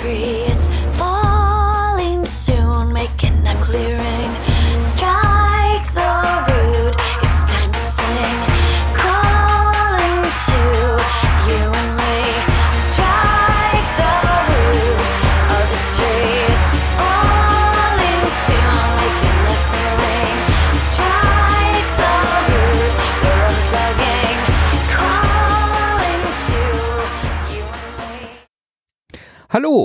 tree. 0.00 0.46
It's 0.48 0.69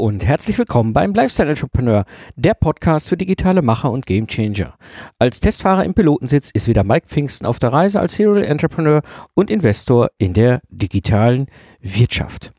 und 0.05 0.23
herzlich 0.23 0.59
willkommen 0.59 0.93
beim 0.93 1.15
Lifestyle 1.15 1.49
Entrepreneur, 1.49 2.05
der 2.35 2.53
Podcast 2.53 3.09
für 3.09 3.17
digitale 3.17 3.63
Macher 3.63 3.89
und 3.89 4.05
Gamechanger. 4.05 4.75
Als 5.17 5.39
Testfahrer 5.39 5.83
im 5.83 5.95
Pilotensitz 5.95 6.51
ist 6.51 6.67
wieder 6.67 6.83
Mike 6.83 7.07
Pfingsten 7.07 7.47
auf 7.47 7.57
der 7.57 7.73
Reise 7.73 7.99
als 7.99 8.13
Serial 8.13 8.43
Entrepreneur 8.43 9.01
und 9.33 9.49
Investor 9.49 10.11
in 10.19 10.33
der 10.33 10.61
digitalen 10.69 11.47
Wirtschaft. 11.81 12.53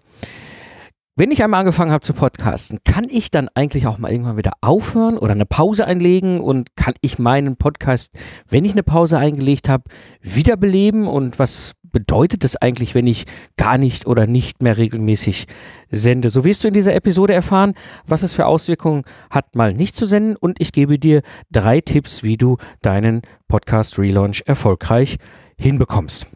Wenn 1.15 1.31
ich 1.31 1.45
einmal 1.45 1.61
angefangen 1.61 1.93
habe 1.93 2.01
zu 2.01 2.15
podcasten, 2.15 2.81
kann 2.85 3.07
ich 3.09 3.31
dann 3.31 3.49
eigentlich 3.55 3.87
auch 3.87 3.99
mal 3.99 4.11
irgendwann 4.11 4.37
wieder 4.37 4.55
aufhören 4.61 5.17
oder 5.17 5.33
eine 5.33 5.47
Pause 5.47 5.87
einlegen 5.87 6.41
und 6.41 6.75
kann 6.75 6.95
ich 7.01 7.21
meinen 7.21 7.57
Podcast, 7.57 8.19
wenn 8.49 8.65
ich 8.65 8.73
eine 8.73 8.83
Pause 8.83 9.19
eingelegt 9.19 9.69
habe, 9.69 9.85
wiederbeleben 10.21 11.07
und 11.07 11.39
was 11.39 11.75
bedeutet 11.93 12.45
das 12.45 12.57
eigentlich, 12.57 12.95
wenn 12.95 13.07
ich 13.07 13.27
gar 13.57 13.79
nicht 13.79 14.07
oder 14.07 14.27
nicht 14.27 14.63
mehr 14.63 14.77
regelmäßig 14.77 15.47
sende? 15.91 16.31
So 16.31 16.45
wirst 16.45 16.65
du 16.65 16.69
in 16.69 16.75
dieser 16.75 16.95
Episode 16.95 17.35
erfahren, 17.35 17.75
was 18.07 18.23
es 18.23 18.35
für 18.35 18.47
Auswirkungen 18.47 19.05
hat, 19.31 19.55
mal 19.55 19.73
nicht 19.73 19.97
zu 19.97 20.07
senden 20.07 20.37
und 20.37 20.61
ich 20.61 20.73
gebe 20.73 20.99
dir 20.99 21.23
drei 21.51 21.81
Tipps, 21.81 22.23
wie 22.23 22.37
du 22.37 22.57
deinen 22.83 23.23
Podcast 23.49 23.99
Relaunch 23.99 24.43
erfolgreich 24.47 25.17
hinbekommst. 25.59 26.31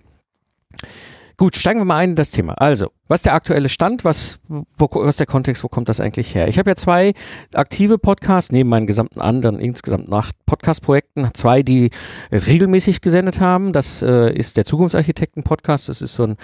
Gut, 1.41 1.57
steigen 1.57 1.81
wir 1.81 1.87
mal 1.87 1.97
ein 1.97 2.11
in 2.11 2.17
das 2.17 2.33
Thema. 2.33 2.53
Also, 2.53 2.91
was 3.09 3.21
ist 3.21 3.25
der 3.25 3.33
aktuelle 3.33 3.71
Stand? 3.71 4.05
Was, 4.05 4.41
wo, 4.47 4.91
was 4.93 5.15
ist 5.15 5.21
der 5.21 5.27
Kontext? 5.27 5.65
Wo 5.65 5.69
kommt 5.69 5.89
das 5.89 5.99
eigentlich 5.99 6.35
her? 6.35 6.49
Ich 6.49 6.59
habe 6.59 6.69
ja 6.69 6.77
zwei 6.77 7.15
aktive 7.55 7.97
Podcasts, 7.97 8.53
neben 8.53 8.69
meinen 8.69 8.87
gesamten 8.87 9.23
anderen, 9.23 9.59
insgesamt 9.59 10.13
acht 10.13 10.37
Podcast-Projekten, 10.45 11.31
zwei, 11.33 11.63
die 11.63 11.93
regelmäßig 12.31 13.01
gesendet 13.01 13.41
haben. 13.41 13.73
Das 13.73 14.03
äh, 14.03 14.31
ist 14.35 14.59
der 14.59 14.67
Zukunftsarchitekten-Podcast. 14.67 15.89
Das 15.89 16.03
ist 16.03 16.15
so 16.15 16.25
ein 16.25 16.37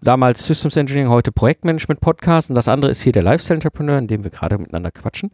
damals 0.00 0.46
Systems 0.46 0.78
Engineering, 0.78 1.10
heute 1.10 1.30
Projektmanagement-Podcast. 1.30 2.48
Und 2.48 2.54
das 2.54 2.68
andere 2.68 2.90
ist 2.90 3.02
hier 3.02 3.12
der 3.12 3.24
Lifestyle 3.24 3.56
Entrepreneur, 3.56 3.98
in 3.98 4.06
dem 4.06 4.24
wir 4.24 4.30
gerade 4.30 4.56
miteinander 4.56 4.90
quatschen. 4.90 5.32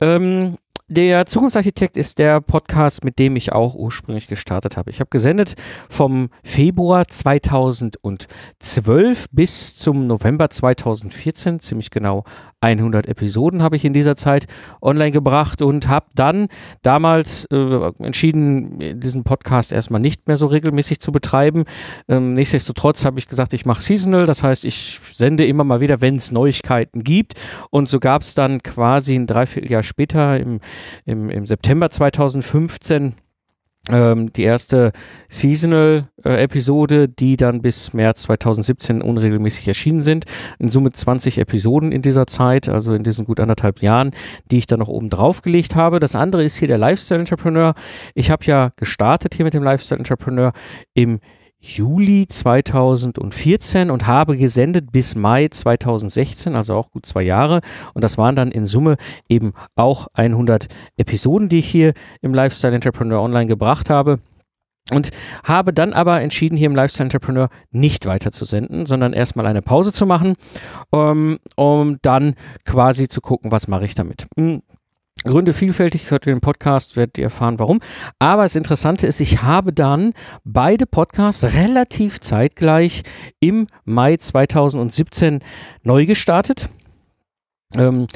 Ähm, 0.00 0.56
der 0.88 1.26
Zukunftsarchitekt 1.26 1.98
ist 1.98 2.18
der 2.18 2.40
Podcast, 2.40 3.04
mit 3.04 3.18
dem 3.18 3.36
ich 3.36 3.52
auch 3.52 3.74
ursprünglich 3.74 4.26
gestartet 4.26 4.78
habe. 4.78 4.90
Ich 4.90 5.00
habe 5.00 5.10
gesendet 5.10 5.54
vom 5.90 6.30
Februar 6.42 7.06
2012 7.06 9.26
bis 9.30 9.76
zum 9.76 10.06
November 10.06 10.48
2014, 10.48 11.60
ziemlich 11.60 11.90
genau 11.90 12.24
100 12.60 13.06
Episoden 13.06 13.62
habe 13.62 13.76
ich 13.76 13.84
in 13.84 13.92
dieser 13.92 14.16
Zeit 14.16 14.46
online 14.82 15.12
gebracht 15.12 15.62
und 15.62 15.86
habe 15.86 16.06
dann 16.14 16.48
damals 16.82 17.44
äh, 17.52 17.90
entschieden, 18.00 19.00
diesen 19.00 19.22
Podcast 19.22 19.72
erstmal 19.72 20.00
nicht 20.00 20.26
mehr 20.26 20.36
so 20.36 20.46
regelmäßig 20.46 20.98
zu 20.98 21.12
betreiben. 21.12 21.64
Ähm, 22.08 22.34
nichtsdestotrotz 22.34 23.04
habe 23.04 23.20
ich 23.20 23.28
gesagt, 23.28 23.52
ich 23.52 23.64
mache 23.64 23.82
Seasonal, 23.82 24.26
das 24.26 24.42
heißt, 24.42 24.64
ich 24.64 25.00
sende 25.12 25.46
immer 25.46 25.62
mal 25.62 25.80
wieder, 25.80 26.00
wenn 26.00 26.16
es 26.16 26.32
Neuigkeiten 26.32 27.04
gibt. 27.04 27.34
Und 27.70 27.88
so 27.88 28.00
gab 28.00 28.22
es 28.22 28.34
dann 28.34 28.60
quasi 28.62 29.14
ein 29.14 29.28
Dreivierteljahr 29.28 29.84
später, 29.84 30.40
im, 30.40 30.58
im, 31.04 31.30
im 31.30 31.44
September 31.44 31.90
2015, 31.90 33.14
ähm, 33.90 34.32
die 34.32 34.42
erste 34.42 34.92
Seasonal-Episode, 35.28 37.08
die 37.08 37.36
dann 37.36 37.62
bis 37.62 37.92
März 37.94 38.22
2017 38.22 39.02
unregelmäßig 39.02 39.66
erschienen 39.68 40.02
sind. 40.02 40.24
In 40.58 40.68
Summe 40.68 40.92
20 40.92 41.38
Episoden 41.38 41.92
in 41.92 42.02
dieser 42.02 42.26
Zeit, 42.26 42.68
also 42.68 42.94
in 42.94 43.02
diesen 43.02 43.24
gut 43.24 43.40
anderthalb 43.40 43.80
Jahren, 43.80 44.10
die 44.50 44.58
ich 44.58 44.66
dann 44.66 44.80
noch 44.80 44.88
oben 44.88 45.10
drauf 45.10 45.42
gelegt 45.42 45.74
habe. 45.74 46.00
Das 46.00 46.14
andere 46.14 46.44
ist 46.44 46.56
hier 46.56 46.68
der 46.68 46.78
Lifestyle 46.78 47.20
Entrepreneur. 47.20 47.74
Ich 48.14 48.30
habe 48.30 48.44
ja 48.44 48.70
gestartet 48.76 49.34
hier 49.34 49.44
mit 49.44 49.54
dem 49.54 49.62
Lifestyle 49.62 49.98
Entrepreneur 49.98 50.52
im 50.94 51.20
Juli 51.60 52.26
2014 52.28 53.90
und 53.90 54.06
habe 54.06 54.36
gesendet 54.36 54.92
bis 54.92 55.16
Mai 55.16 55.48
2016, 55.48 56.54
also 56.54 56.74
auch 56.74 56.90
gut 56.90 57.04
zwei 57.04 57.22
Jahre. 57.22 57.60
Und 57.94 58.04
das 58.04 58.16
waren 58.16 58.36
dann 58.36 58.52
in 58.52 58.64
Summe 58.64 58.96
eben 59.28 59.52
auch 59.74 60.06
100 60.14 60.68
Episoden, 60.96 61.48
die 61.48 61.58
ich 61.58 61.68
hier 61.68 61.94
im 62.22 62.32
Lifestyle 62.32 62.74
Entrepreneur 62.74 63.20
Online 63.20 63.46
gebracht 63.46 63.90
habe. 63.90 64.20
Und 64.90 65.10
habe 65.44 65.74
dann 65.74 65.92
aber 65.92 66.22
entschieden, 66.22 66.56
hier 66.56 66.66
im 66.66 66.74
Lifestyle 66.74 67.06
Entrepreneur 67.06 67.50
nicht 67.70 68.06
weiter 68.06 68.32
zu 68.32 68.46
senden, 68.46 68.86
sondern 68.86 69.12
erstmal 69.12 69.46
eine 69.46 69.60
Pause 69.60 69.92
zu 69.92 70.06
machen, 70.06 70.34
um, 70.90 71.38
um 71.56 71.98
dann 72.00 72.34
quasi 72.64 73.06
zu 73.06 73.20
gucken, 73.20 73.52
was 73.52 73.68
mache 73.68 73.84
ich 73.84 73.94
damit. 73.94 74.24
Hm, 74.36 74.62
Gründe 75.24 75.52
vielfältig, 75.52 76.10
hört 76.10 76.26
ihr 76.26 76.34
den 76.34 76.40
Podcast, 76.40 76.96
werdet 76.96 77.18
ihr 77.18 77.24
erfahren, 77.24 77.58
warum. 77.58 77.80
Aber 78.18 78.44
das 78.44 78.56
Interessante 78.56 79.06
ist, 79.06 79.20
ich 79.20 79.42
habe 79.42 79.72
dann 79.72 80.14
beide 80.44 80.86
Podcasts 80.86 81.54
relativ 81.54 82.20
zeitgleich 82.20 83.02
im 83.40 83.66
Mai 83.84 84.16
2017 84.16 85.40
neu 85.82 86.06
gestartet. 86.06 86.68
Ähm, 87.74 88.06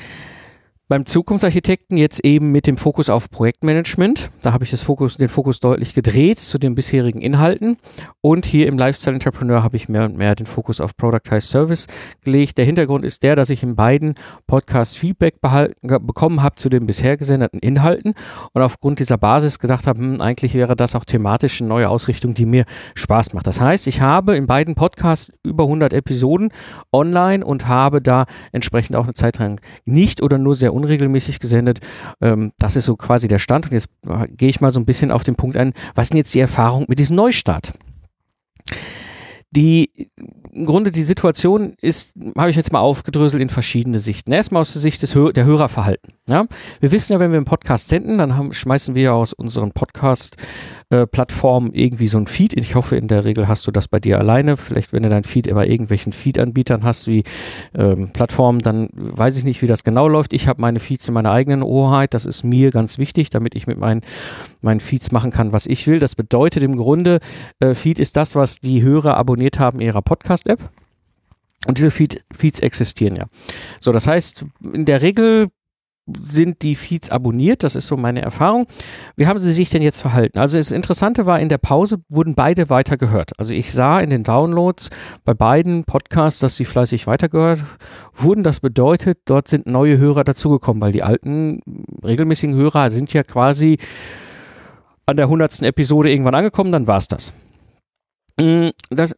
beim 0.92 1.06
Zukunftsarchitekten 1.06 1.97
jetzt 1.97 2.22
eben 2.22 2.53
mit 2.53 2.66
dem 2.66 2.76
Fokus 2.76 3.08
auf 3.08 3.30
Projektmanagement. 3.30 4.28
Da 4.42 4.53
habe 4.53 4.64
ich 4.64 4.72
das 4.72 4.82
Fokus, 4.82 5.16
den 5.16 5.30
Fokus 5.30 5.58
deutlich 5.58 5.94
gedreht 5.94 6.38
zu 6.38 6.58
den 6.58 6.75
bisherigen 6.75 7.22
Inhalten. 7.22 7.78
Und 8.20 8.44
hier 8.44 8.66
im 8.66 8.76
Lifestyle 8.76 9.14
Entrepreneur 9.14 9.62
habe 9.62 9.75
ich 9.76 9.88
mehr 9.88 10.04
und 10.04 10.19
mehr 10.19 10.34
den 10.34 10.44
Fokus 10.44 10.82
auf 10.82 10.94
Productized 10.94 11.48
Service 11.48 11.86
gelegt. 12.22 12.58
Der 12.58 12.66
Hintergrund 12.66 13.06
ist 13.06 13.22
der, 13.22 13.36
dass 13.36 13.48
ich 13.48 13.62
in 13.62 13.75
beiden 13.75 14.16
Podcasts 14.47 14.94
Feedback 14.94 15.41
behalten, 15.41 15.88
bekommen 16.06 16.42
habe 16.42 16.56
zu 16.56 16.69
den 16.69 16.84
bisher 16.84 17.16
gesendeten 17.16 17.60
Inhalten 17.60 18.12
und 18.52 18.60
aufgrund 18.60 18.98
dieser 18.98 19.16
Basis 19.16 19.58
gesagt 19.58 19.86
habe, 19.86 19.98
hm, 19.98 20.20
eigentlich 20.20 20.52
wäre 20.52 20.76
das 20.76 20.94
auch 20.94 21.06
thematisch 21.06 21.62
eine 21.62 21.69
neue 21.69 21.88
Ausrichtung, 21.88 22.34
die 22.34 22.44
mir 22.44 22.66
Spaß 22.97 23.32
macht. 23.32 23.47
Das 23.47 23.62
heißt, 23.62 23.86
ich 23.86 24.02
habe 24.02 24.36
in 24.36 24.47
beiden 24.47 24.75
Podcasts 24.75 25.32
über 25.42 25.64
100 25.64 25.94
Episoden 25.94 26.52
online 26.92 27.42
und 27.42 27.66
habe 27.66 28.02
da 28.02 28.26
entsprechend 28.52 28.94
auch 28.97 29.04
eine 29.04 29.14
Zeit 29.14 29.38
lang 29.38 29.58
nicht 29.86 30.22
oder 30.22 30.36
nur 30.36 30.54
sehr 30.54 30.75
unregelmäßig 30.82 31.38
gesendet. 31.38 31.81
Ähm, 32.20 32.53
das 32.59 32.76
ist 32.76 32.87
so 32.87 32.97
quasi 32.97 33.28
der 33.28 33.38
Stand. 33.38 33.66
Und 33.66 33.72
jetzt 33.72 33.88
äh, 34.09 34.28
gehe 34.28 34.48
ich 34.48 34.60
mal 34.60 34.70
so 34.70 34.81
ein 34.81 34.87
bisschen 34.87 35.10
auf 35.10 35.25
den 35.25 35.37
Punkt 35.37 35.56
ein, 35.56 35.72
was 35.94 36.09
denn 36.09 36.19
jetzt 36.19 36.34
die 36.34 36.41
Erfahrung 36.41 36.87
mit 36.88 36.98
diesem 36.98 37.16
Neustart? 37.16 37.72
Die 39.50 40.10
im 40.53 40.66
Grunde 40.66 40.91
die 40.91 41.03
Situation 41.03 41.75
ist, 41.81 42.15
habe 42.37 42.50
ich 42.50 42.56
jetzt 42.56 42.72
mal 42.72 42.81
aufgedröselt 42.81 43.43
in 43.43 43.48
verschiedene 43.48 43.98
Sichten. 43.98 44.32
Erstmal 44.32 44.60
aus 44.60 44.72
der 44.72 44.82
Sicht 44.82 45.03
des 45.03 45.15
Hör 45.15 45.32
der 45.32 45.44
Hörerverhalten. 45.44 46.15
Ja? 46.28 46.47
Wir 46.81 46.91
wissen 46.91 47.12
ja, 47.12 47.20
wenn 47.20 47.32
wir 47.32 47.38
einen 47.38 47.47
Podcast 47.47 47.88
senden, 47.88 48.19
dann 48.19 48.37
haben, 48.37 48.53
schmeißen 48.53 48.94
wir 48.94 49.14
aus 49.14 49.32
unseren 49.32 49.72
Podcast-Plattformen 50.92 51.72
irgendwie 51.72 52.06
so 52.06 52.19
ein 52.19 52.26
Feed. 52.26 52.54
Ich 52.54 52.75
hoffe, 52.75 52.97
in 52.97 53.08
der 53.08 53.25
Regel 53.25 53.48
hast 53.48 53.66
du 53.66 53.70
das 53.70 53.88
bei 53.88 53.98
dir 53.98 54.19
alleine. 54.19 54.56
Vielleicht, 54.56 54.92
wenn 54.92 55.03
du 55.03 55.08
dein 55.08 55.25
Feed 55.25 55.53
bei 55.53 55.66
irgendwelchen 55.66 56.12
Feed-Anbietern 56.12 56.84
hast, 56.84 57.06
wie 57.06 57.22
ähm, 57.75 58.10
Plattformen, 58.12 58.60
dann 58.60 58.88
weiß 58.92 59.36
ich 59.38 59.44
nicht, 59.44 59.62
wie 59.62 59.66
das 59.66 59.84
genau 59.84 60.06
läuft. 60.06 60.32
Ich 60.32 60.48
habe 60.48 60.60
meine 60.60 60.81
Feeds 60.81 61.08
in 61.08 61.14
meiner 61.14 61.32
eigenen 61.32 61.62
Hoheit. 61.62 62.14
Das 62.14 62.26
ist 62.26 62.44
mir 62.44 62.70
ganz 62.70 62.98
wichtig, 62.98 63.31
damit 63.31 63.54
ich 63.54 63.66
mit 63.66 63.78
meinen, 63.78 64.02
meinen 64.60 64.81
Feeds 64.81 65.12
machen 65.12 65.31
kann, 65.31 65.52
was 65.52 65.66
ich 65.66 65.86
will. 65.86 65.98
Das 65.98 66.14
bedeutet 66.14 66.62
im 66.62 66.76
Grunde, 66.76 67.20
äh, 67.60 67.75
Feed 67.75 67.98
ist 67.98 68.16
das, 68.16 68.34
was 68.34 68.56
die 68.56 68.82
Hörer 68.82 69.16
abonniert 69.16 69.58
haben 69.58 69.81
in 69.81 69.86
ihrer 69.86 70.02
Podcast-App. 70.02 70.61
Und 71.67 71.78
diese 71.78 71.90
Feed, 71.90 72.20
Feeds 72.32 72.61
existieren 72.61 73.17
ja. 73.17 73.25
So, 73.81 73.93
das 73.93 74.08
heißt, 74.08 74.44
in 74.72 74.84
der 74.84 75.00
Regel 75.00 75.49
sind 76.06 76.62
die 76.62 76.75
Feeds 76.75 77.10
abonniert, 77.10 77.62
das 77.62 77.76
ist 77.76 77.87
so 77.87 77.96
meine 77.96 78.22
Erfahrung. 78.22 78.66
Wie 79.16 79.26
haben 79.26 79.38
sie 79.38 79.52
sich 79.52 79.70
denn 79.70 79.82
jetzt 79.82 80.00
verhalten? 80.00 80.38
Also 80.38 80.58
das 80.58 80.72
Interessante 80.72 81.26
war, 81.26 81.38
in 81.38 81.49
der 81.49 81.58
Pause 81.58 81.99
wurden 82.08 82.34
beide 82.34 82.70
weiter 82.70 82.96
gehört. 82.96 83.38
Also 83.38 83.54
ich 83.54 83.72
sah 83.72 84.00
in 84.00 84.10
den 84.10 84.25
Downloads 84.25 84.90
bei 85.25 85.32
beiden 85.32 85.84
Podcasts, 85.84 86.40
dass 86.40 86.56
sie 86.56 86.64
fleißig 86.64 87.06
weitergehört 87.06 87.60
wurden. 88.12 88.43
Das 88.43 88.60
bedeutet, 88.60 89.20
dort 89.26 89.46
sind 89.46 89.66
neue 89.66 89.96
Hörer 89.99 90.25
dazugekommen, 90.25 90.81
weil 90.81 90.93
die 90.93 91.04
alten 91.04 91.60
regelmäßigen 92.05 92.55
Hörer 92.56 92.90
sind 92.90 93.12
ja 93.12 93.22
quasi 93.22 93.78
an 95.06 95.16
der 95.16 95.28
hundertsten 95.28 95.66
Episode 95.66 96.10
irgendwann 96.10 96.34
angekommen, 96.34 96.72
dann 96.72 96.87
war 96.87 96.98
es 96.98 97.08
das. 97.08 97.32
Mm, 98.40 98.69
Das 98.90 99.14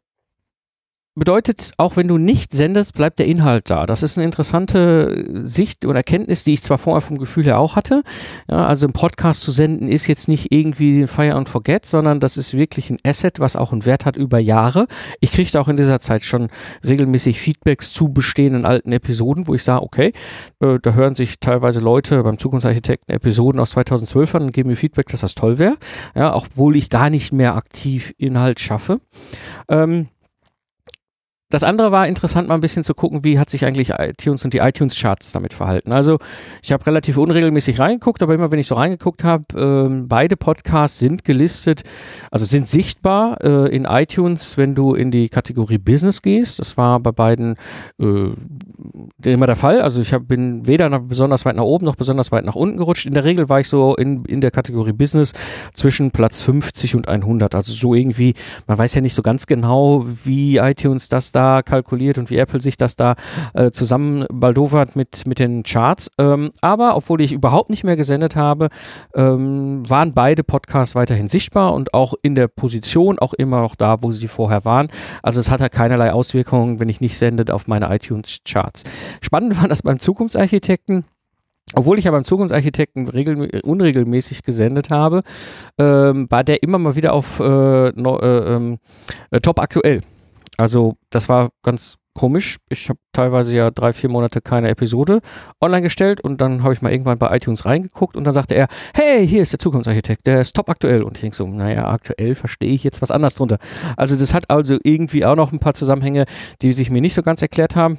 bedeutet, 1.15 1.73
auch 1.77 1.97
wenn 1.97 2.09
du 2.09 2.19
nicht 2.19 2.53
sendest, 2.53 2.95
bleibt 2.95 3.19
der 3.19 3.27
Inhalt 3.27 3.71
da. 3.71 3.87
Das 3.87 4.03
ist 4.03 4.19
eine 4.19 4.25
interessante 4.25 5.43
Sicht 5.43 5.85
oder 5.85 5.99
Erkenntnis, 5.99 6.45
die 6.45 6.55
ich 6.55 6.63
zwar 6.63 6.79
vorher 6.79 7.01
vom 7.01 7.19
Gefühl 7.19 7.45
her 7.45 7.59
auch 7.59 7.77
hatte. 7.77 8.03
Ja, 8.51 8.67
also 8.67 8.87
ein 8.87 8.93
Podcast 8.93 9.43
zu 9.43 9.53
senden 9.53 9.89
ist 9.89 10.09
jetzt 10.09 10.27
nicht 10.27 10.51
irgendwie 10.51 11.07
Fire 11.07 11.35
and 11.35 11.49
Forget, 11.49 11.87
sondern 11.87 12.19
das 12.19 12.37
ist 12.37 12.55
wirklich 12.55 12.91
ein 12.91 12.99
Asset, 13.05 13.39
was 13.39 13.55
auch 13.55 13.73
einen 13.73 13.87
Wert 13.87 14.07
hat 14.07 14.17
über 14.17 14.39
Jahre. 14.39 14.87
Ich 15.21 15.31
kriegte 15.33 15.61
auch 15.61 15.69
in 15.69 15.77
dieser 15.77 16.01
Zeit 16.01 16.25
schon 16.25 16.49
regelmäßig 16.85 17.41
Feedbacks 17.41 17.93
zu 17.93 18.09
bestehenden 18.09 18.65
alten 18.65 18.91
Episoden, 18.91 19.47
wo 19.47 19.55
ich 19.55 19.63
sage, 19.63 19.83
okay, 19.83 20.13
äh, 20.61 20.79
da 20.83 20.95
hören 20.95 21.15
sich 21.15 21.39
teilweise 21.39 21.81
Leute 21.81 22.23
beim 22.25 22.39
Zukunftsarchitekten 22.39 23.15
Episoden 23.15 23.61
aus 23.61 23.71
2012 23.71 24.35
an 24.35 24.43
und 24.45 24.53
geben 24.53 24.71
mir 24.71 24.77
Feedback, 24.77 25.07
dass 25.09 25.21
das 25.21 25.37
toll 25.37 25.59
wäre. 25.59 25.77
Ja, 26.17 26.35
obwohl 26.35 26.77
ich 26.77 26.91
gar 26.91 27.09
nicht 27.09 27.33
mehr 27.33 27.55
aktiv 27.55 28.13
Inhalt 28.19 28.59
schaffe. 28.59 29.01
Ähm, 29.69 30.09
das 31.55 31.63
andere 31.63 31.93
war 31.93 32.09
interessant, 32.09 32.49
mal 32.49 32.57
ein 32.57 32.61
bisschen 32.61 32.83
zu 32.83 32.95
gucken, 32.95 33.23
wie 33.23 33.39
hat 33.39 33.49
sich 33.49 33.65
eigentlich 33.65 33.91
iTunes 33.97 34.45
und 34.45 34.53
die 34.55 34.59
iTunes-Charts 34.59 35.31
damit 35.31 35.55
verhalten. 35.55 35.93
Also 35.93 36.19
ich 36.65 36.73
habe 36.73 36.85
relativ 36.85 37.17
unregelmäßig 37.17 37.79
reingeguckt, 37.79 38.25
aber 38.25 38.35
immer 38.35 38.51
wenn 38.51 38.59
ich 38.59 38.67
so 38.67 38.75
reingeguckt 38.75 39.23
habe, 39.23 39.45
äh, 39.57 40.03
beide 40.05 40.37
Podcasts 40.37 40.99
sind 40.99 41.23
gelistet, 41.23 41.83
also 42.33 42.45
sind 42.45 42.69
sichtbar 42.69 43.39
äh, 43.41 43.73
in 43.73 43.85
iTunes, 43.85 44.59
wenn 44.59 44.75
du 44.75 44.95
in 44.95 45.13
die 45.13 45.29
Kategorie 45.29 45.79
Business 45.79 46.23
gehst. 46.23 46.59
Das 46.59 46.77
war 46.77 46.99
bei 46.99 47.13
beiden 47.13 47.55
äh, 48.01 48.33
immer 49.23 49.47
der 49.47 49.55
Fall. 49.55 49.81
Also 49.81 50.01
ich 50.01 50.13
hab, 50.13 50.27
bin 50.27 50.67
weder 50.67 50.89
nach, 50.89 51.03
besonders 51.03 51.45
weit 51.45 51.55
nach 51.55 51.63
oben 51.63 51.85
noch 51.85 51.95
besonders 51.95 52.33
weit 52.33 52.45
nach 52.45 52.57
unten 52.57 52.79
gerutscht. 52.79 53.07
In 53.07 53.15
der 53.15 53.23
Regel 53.23 53.49
war 53.49 53.61
ich 53.61 53.69
so 53.69 53.95
in, 53.95 54.25
in 54.25 54.41
der 54.41 54.51
Kategorie 54.51 54.93
Business 54.93 55.33
zwischen 55.73 56.11
Platz 56.11 56.41
50 56.41 56.97
und 56.97 57.07
100. 57.07 57.55
Also 57.55 57.73
so 57.73 57.95
irgendwie, 57.95 58.35
man 58.67 58.77
weiß 58.77 58.93
ja 58.97 59.01
nicht 59.01 59.15
so 59.15 59.23
ganz 59.23 59.47
genau, 59.47 60.05
wie 60.25 60.57
iTunes 60.57 61.09
das 61.09 61.31
da 61.31 61.44
kalkuliert 61.63 62.19
und 62.19 62.31
wie 62.31 62.37
Apple 62.37 62.61
sich 62.61 62.77
das 62.77 62.97
da 62.97 63.15
äh, 63.55 63.71
zusammen 63.71 64.27
baldowert 64.33 64.97
mit, 64.97 65.27
mit 65.27 65.39
den 65.39 65.63
Charts. 65.63 66.11
Ähm, 66.19 66.51
aber 66.61 66.97
obwohl 66.97 67.21
ich 67.21 67.33
überhaupt 67.33 67.71
nicht 67.71 67.85
mehr 67.85 67.97
gesendet 67.97 68.37
habe, 68.37 68.69
ähm, 69.15 69.83
waren 69.89 70.13
beide 70.15 70.45
Podcasts 70.45 70.95
weiterhin 70.95 71.29
sichtbar 71.29 71.75
und 71.75 71.95
auch 71.95 72.15
in 72.23 72.35
der 72.35 72.49
Position 72.49 73.19
auch 73.19 73.35
immer 73.35 73.61
noch 73.61 73.77
da, 73.77 74.03
wo 74.03 74.13
sie 74.13 74.29
vorher 74.29 74.65
waren. 74.65 74.89
Also 75.23 75.41
es 75.41 75.51
hat 75.51 75.61
ja 75.61 75.69
keinerlei 75.69 76.13
Auswirkungen, 76.13 76.81
wenn 76.81 76.89
ich 76.89 77.01
nicht 77.01 77.19
sendet 77.19 77.51
auf 77.51 77.67
meine 77.67 77.95
iTunes-Charts. 77.95 78.85
Spannend 79.21 79.61
war 79.61 79.69
das 79.69 79.83
beim 79.83 79.99
Zukunftsarchitekten. 79.99 81.05
Obwohl 81.75 81.99
ich 81.99 82.05
ja 82.05 82.11
beim 82.11 82.25
Zukunftsarchitekten 82.25 83.09
unregelmäßig 83.09 84.43
gesendet 84.43 84.91
habe, 84.91 85.23
ähm, 85.79 86.27
war 86.31 86.45
der 86.45 86.63
immer 86.63 86.79
mal 86.79 86.95
wieder 86.95 87.13
auf 87.13 87.41
äh, 87.41 87.91
no, 87.95 88.19
äh, 88.21 88.55
ähm, 88.55 88.79
äh, 89.31 89.41
Top 89.41 89.59
aktuell. 89.59 90.01
Also 90.57 90.97
das 91.11 91.29
war 91.29 91.51
ganz 91.63 91.99
komisch. 92.15 92.59
Ich 92.69 92.89
habe 92.89 92.99
teilweise 93.13 93.57
ja 93.57 93.71
drei, 93.71 93.93
vier 93.93 94.09
Monate 94.09 94.41
keine 94.41 94.71
Episode 94.71 95.21
online 95.61 95.83
gestellt 95.83 96.21
und 96.21 96.41
dann 96.41 96.63
habe 96.63 96.73
ich 96.73 96.81
mal 96.81 96.93
irgendwann 96.93 97.19
bei 97.19 97.35
iTunes 97.37 97.67
reingeguckt 97.67 98.17
und 98.17 98.25
dann 98.25 98.33
sagte 98.33 98.55
er, 98.55 98.69
hey, 98.95 99.27
hier 99.27 99.43
ist 99.43 99.53
der 99.53 99.59
Zukunftsarchitekt, 99.59 100.27
der 100.27 100.41
ist 100.41 100.55
top 100.55 100.69
aktuell. 100.69 101.03
Und 101.03 101.17
ich 101.17 101.23
denke 101.23 101.37
so, 101.37 101.47
naja, 101.47 101.89
aktuell 101.89 102.35
verstehe 102.35 102.73
ich 102.73 102.85
jetzt 102.85 103.03
was 103.03 103.11
anderes 103.11 103.35
drunter. 103.35 103.59
Also 103.97 104.17
das 104.17 104.33
hat 104.33 104.49
also 104.49 104.79
irgendwie 104.85 105.25
auch 105.25 105.37
noch 105.37 105.53
ein 105.53 105.59
paar 105.59 105.75
Zusammenhänge, 105.75 106.27
die 106.63 106.73
sich 106.73 106.91
mir 106.91 107.01
nicht 107.01 107.15
so 107.15 107.23
ganz 107.23 107.43
erklärt 107.43 107.75
haben. 107.75 107.99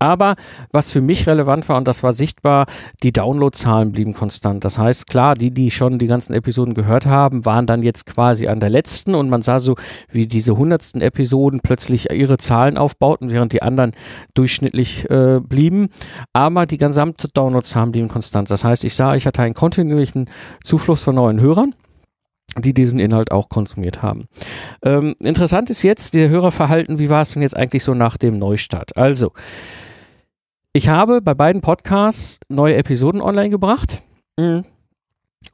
Aber 0.00 0.34
was 0.72 0.90
für 0.90 1.00
mich 1.00 1.28
relevant 1.28 1.68
war 1.68 1.76
und 1.76 1.86
das 1.86 2.02
war 2.02 2.12
sichtbar, 2.12 2.66
die 3.04 3.12
Downloadzahlen 3.12 3.92
blieben 3.92 4.14
konstant. 4.14 4.64
Das 4.64 4.78
heißt, 4.78 5.06
klar, 5.06 5.36
die, 5.36 5.52
die 5.52 5.70
schon 5.70 5.98
die 5.98 6.08
ganzen 6.08 6.34
Episoden 6.34 6.74
gehört 6.74 7.06
haben, 7.06 7.44
waren 7.44 7.66
dann 7.66 7.82
jetzt 7.82 8.04
quasi 8.04 8.48
an 8.48 8.58
der 8.58 8.70
letzten 8.70 9.14
und 9.14 9.30
man 9.30 9.42
sah 9.42 9.60
so, 9.60 9.76
wie 10.10 10.26
diese 10.26 10.56
hundertsten 10.56 11.00
Episoden 11.00 11.60
plötzlich 11.60 12.10
ihre 12.10 12.36
Zahlen 12.36 12.78
aufbauten, 12.78 13.30
während 13.30 13.52
die 13.52 13.62
anderen 13.62 13.92
durchschnittlich 14.34 15.08
äh, 15.08 15.40
blieben. 15.40 15.90
Aber 16.32 16.66
die 16.66 16.78
gesamte 16.78 17.28
Downloadzahlen 17.28 17.92
blieben 17.92 18.08
konstant. 18.08 18.50
Das 18.50 18.64
heißt, 18.64 18.84
ich 18.84 18.94
sah, 18.94 19.14
ich 19.14 19.26
hatte 19.26 19.42
einen 19.42 19.54
kontinuierlichen 19.54 20.28
Zufluss 20.64 21.04
von 21.04 21.14
neuen 21.14 21.40
Hörern 21.40 21.74
die 22.58 22.74
diesen 22.74 22.98
Inhalt 22.98 23.32
auch 23.32 23.48
konsumiert 23.48 24.02
haben. 24.02 24.26
Ähm, 24.82 25.14
interessant 25.20 25.70
ist 25.70 25.82
jetzt, 25.82 26.14
der 26.14 26.28
Hörerverhalten, 26.28 26.98
wie 26.98 27.08
war 27.08 27.22
es 27.22 27.32
denn 27.32 27.42
jetzt 27.42 27.56
eigentlich 27.56 27.84
so 27.84 27.94
nach 27.94 28.16
dem 28.16 28.38
Neustart? 28.38 28.96
Also, 28.96 29.32
ich 30.72 30.88
habe 30.88 31.22
bei 31.22 31.34
beiden 31.34 31.62
Podcasts 31.62 32.38
neue 32.48 32.76
Episoden 32.76 33.20
online 33.20 33.50
gebracht. 33.50 34.02
Mhm. 34.38 34.64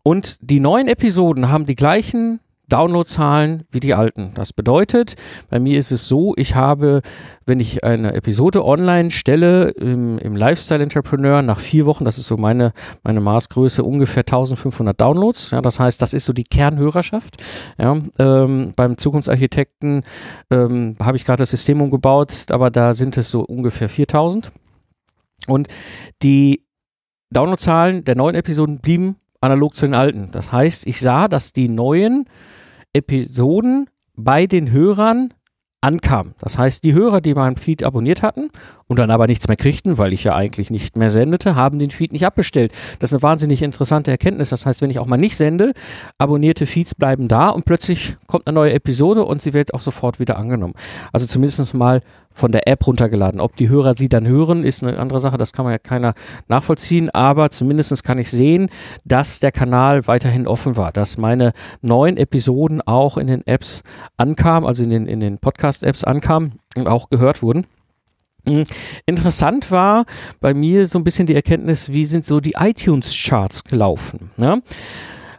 Und 0.02 0.38
die 0.40 0.60
neuen 0.60 0.88
Episoden 0.88 1.48
haben 1.48 1.64
die 1.64 1.76
gleichen 1.76 2.40
Downloadzahlen 2.72 3.64
wie 3.70 3.80
die 3.80 3.92
alten. 3.92 4.32
Das 4.34 4.54
bedeutet, 4.54 5.16
bei 5.50 5.60
mir 5.60 5.78
ist 5.78 5.92
es 5.92 6.08
so, 6.08 6.32
ich 6.36 6.54
habe, 6.54 7.02
wenn 7.44 7.60
ich 7.60 7.84
eine 7.84 8.14
Episode 8.14 8.64
online 8.64 9.10
stelle 9.10 9.70
im, 9.70 10.18
im 10.18 10.34
Lifestyle 10.34 10.82
Entrepreneur 10.82 11.42
nach 11.42 11.60
vier 11.60 11.84
Wochen, 11.84 12.06
das 12.06 12.16
ist 12.16 12.28
so 12.28 12.38
meine, 12.38 12.72
meine 13.02 13.20
Maßgröße, 13.20 13.84
ungefähr 13.84 14.22
1500 14.22 14.98
Downloads. 14.98 15.50
Ja, 15.50 15.60
das 15.60 15.78
heißt, 15.78 16.00
das 16.00 16.14
ist 16.14 16.24
so 16.24 16.32
die 16.32 16.44
Kernhörerschaft. 16.44 17.36
Ja, 17.76 17.98
ähm, 18.18 18.72
beim 18.74 18.96
Zukunftsarchitekten 18.96 20.02
ähm, 20.50 20.96
habe 21.02 21.18
ich 21.18 21.26
gerade 21.26 21.42
das 21.42 21.50
System 21.50 21.82
umgebaut, 21.82 22.46
aber 22.50 22.70
da 22.70 22.94
sind 22.94 23.18
es 23.18 23.30
so 23.30 23.42
ungefähr 23.42 23.90
4000. 23.90 24.50
Und 25.46 25.68
die 26.22 26.64
Downloadzahlen 27.30 28.04
der 28.04 28.16
neuen 28.16 28.34
Episoden 28.34 28.78
blieben 28.78 29.16
analog 29.42 29.76
zu 29.76 29.86
den 29.86 29.94
alten. 29.94 30.30
Das 30.32 30.52
heißt, 30.52 30.86
ich 30.86 31.00
sah, 31.00 31.28
dass 31.28 31.52
die 31.52 31.68
neuen 31.68 32.26
Episoden 32.92 33.88
bei 34.14 34.46
den 34.46 34.70
Hörern 34.70 35.32
ankam. 35.80 36.34
Das 36.38 36.58
heißt, 36.58 36.84
die 36.84 36.92
Hörer, 36.94 37.20
die 37.20 37.34
meinen 37.34 37.56
Feed 37.56 37.84
abonniert 37.84 38.22
hatten 38.22 38.50
und 38.92 38.98
dann 38.98 39.10
aber 39.10 39.26
nichts 39.26 39.48
mehr 39.48 39.56
kriegten, 39.56 39.96
weil 39.96 40.12
ich 40.12 40.22
ja 40.22 40.34
eigentlich 40.34 40.70
nicht 40.70 40.98
mehr 40.98 41.08
sendete, 41.08 41.56
haben 41.56 41.78
den 41.78 41.88
Feed 41.88 42.12
nicht 42.12 42.26
abbestellt. 42.26 42.72
Das 42.98 43.08
ist 43.08 43.14
eine 43.14 43.22
wahnsinnig 43.22 43.62
interessante 43.62 44.10
Erkenntnis. 44.10 44.50
Das 44.50 44.66
heißt, 44.66 44.82
wenn 44.82 44.90
ich 44.90 44.98
auch 44.98 45.06
mal 45.06 45.16
nicht 45.16 45.38
sende, 45.38 45.72
abonnierte 46.18 46.66
Feeds 46.66 46.94
bleiben 46.94 47.26
da 47.26 47.48
und 47.48 47.64
plötzlich 47.64 48.18
kommt 48.26 48.46
eine 48.46 48.54
neue 48.54 48.74
Episode 48.74 49.24
und 49.24 49.40
sie 49.40 49.54
wird 49.54 49.72
auch 49.72 49.80
sofort 49.80 50.20
wieder 50.20 50.36
angenommen. 50.36 50.74
Also 51.10 51.24
zumindest 51.24 51.72
mal 51.72 52.02
von 52.34 52.52
der 52.52 52.68
App 52.68 52.86
runtergeladen. 52.86 53.40
Ob 53.40 53.56
die 53.56 53.70
Hörer 53.70 53.96
sie 53.96 54.10
dann 54.10 54.26
hören, 54.26 54.62
ist 54.62 54.82
eine 54.82 54.98
andere 54.98 55.20
Sache, 55.20 55.38
das 55.38 55.54
kann 55.54 55.64
man 55.64 55.72
ja 55.72 55.78
keiner 55.78 56.12
nachvollziehen, 56.48 57.08
aber 57.08 57.48
zumindest 57.48 58.04
kann 58.04 58.18
ich 58.18 58.30
sehen, 58.30 58.68
dass 59.06 59.40
der 59.40 59.52
Kanal 59.52 60.06
weiterhin 60.06 60.46
offen 60.46 60.76
war, 60.76 60.92
dass 60.92 61.16
meine 61.16 61.54
neuen 61.80 62.18
Episoden 62.18 62.82
auch 62.82 63.16
in 63.16 63.26
den 63.26 63.46
Apps 63.46 63.82
ankamen, 64.18 64.68
also 64.68 64.84
in 64.84 64.90
den, 64.90 65.06
in 65.06 65.20
den 65.20 65.38
Podcast-Apps 65.38 66.04
ankamen 66.04 66.58
und 66.76 66.88
auch 66.88 67.08
gehört 67.08 67.42
wurden. 67.42 67.66
Hm, 68.44 68.64
interessant 69.06 69.70
war 69.70 70.04
bei 70.40 70.54
mir 70.54 70.86
so 70.86 70.98
ein 70.98 71.04
bisschen 71.04 71.26
die 71.26 71.34
Erkenntnis, 71.34 71.92
wie 71.92 72.04
sind 72.04 72.24
so 72.24 72.40
die 72.40 72.54
iTunes-Charts 72.58 73.64
gelaufen. 73.64 74.30
Ja? 74.36 74.58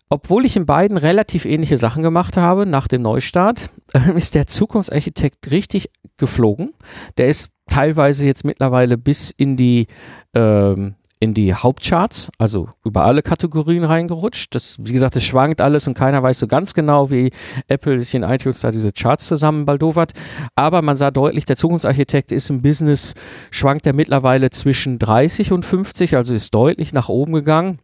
Obwohl 0.10 0.46
ich 0.46 0.56
in 0.56 0.66
beiden 0.66 0.98
relativ 0.98 1.46
ähnliche 1.46 1.78
Sachen 1.78 2.04
gemacht 2.04 2.38
habe 2.38 2.66
nach 2.66 2.88
dem 2.88 3.02
Neustart, 3.02 3.70
ist 4.16 4.36
der 4.36 4.48
Zukunftsarchitekt 4.48 5.52
richtig 5.52 5.90
geflogen. 6.18 6.74
Der 7.18 7.28
ist 7.28 7.52
teilweise 7.68 8.26
jetzt 8.26 8.46
mittlerweile 8.46 8.98
bis 8.98 9.32
in 9.32 9.58
die 9.58 9.88
ähm, 10.34 10.96
in 11.24 11.34
die 11.34 11.54
Hauptcharts, 11.54 12.30
also 12.38 12.68
über 12.84 13.06
alle 13.06 13.22
Kategorien 13.22 13.86
reingerutscht. 13.86 14.54
Das, 14.54 14.76
wie 14.82 14.92
gesagt, 14.92 15.16
es 15.16 15.24
schwankt 15.24 15.62
alles 15.62 15.88
und 15.88 15.94
keiner 15.94 16.22
weiß 16.22 16.38
so 16.38 16.48
ganz 16.48 16.74
genau, 16.74 17.12
wie 17.12 17.32
Apple 17.70 17.98
sich 18.02 18.14
in 18.14 18.24
iTunes 18.24 18.60
da 18.60 18.72
diese 18.72 18.92
Charts 18.92 19.28
zusammen 19.28 19.66
baldowert. 19.66 20.12
Aber 20.56 20.82
man 20.82 20.98
sah 20.98 21.12
deutlich, 21.12 21.46
der 21.46 21.56
Zukunftsarchitekt 21.56 22.34
ist 22.34 22.50
im 22.50 22.62
Business, 22.62 23.14
schwankt 23.52 23.88
er 23.88 23.96
mittlerweile 23.96 24.50
zwischen 24.50 25.00
30 25.00 25.54
und 25.54 25.64
50, 25.64 26.18
also 26.18 26.34
ist 26.34 26.54
deutlich 26.54 26.92
nach 26.92 27.08
oben 27.08 27.32
gegangen. 27.32 27.80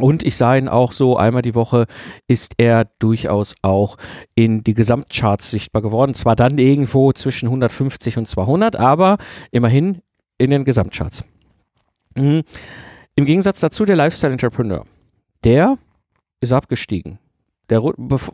Und 0.00 0.24
ich 0.24 0.34
sah 0.36 0.56
ihn 0.56 0.68
auch 0.68 0.90
so, 0.90 1.16
einmal 1.16 1.42
die 1.42 1.54
Woche 1.54 1.86
ist 2.26 2.54
er 2.58 2.90
durchaus 2.98 3.54
auch 3.62 3.96
in 4.34 4.64
die 4.64 4.74
Gesamtcharts 4.74 5.52
sichtbar 5.52 5.82
geworden. 5.82 6.14
Zwar 6.14 6.34
dann 6.34 6.58
irgendwo 6.58 7.12
zwischen 7.12 7.46
150 7.46 8.18
und 8.18 8.26
200, 8.26 8.74
aber 8.74 9.18
immerhin 9.52 10.02
in 10.36 10.50
den 10.50 10.64
Gesamtcharts. 10.64 11.24
Mhm. 12.16 12.42
Im 13.14 13.24
Gegensatz 13.24 13.60
dazu 13.60 13.84
der 13.84 13.96
Lifestyle 13.96 14.32
Entrepreneur. 14.32 14.84
Der 15.44 15.76
ist 16.40 16.52
abgestiegen. 16.52 17.18
Der, 17.68 17.82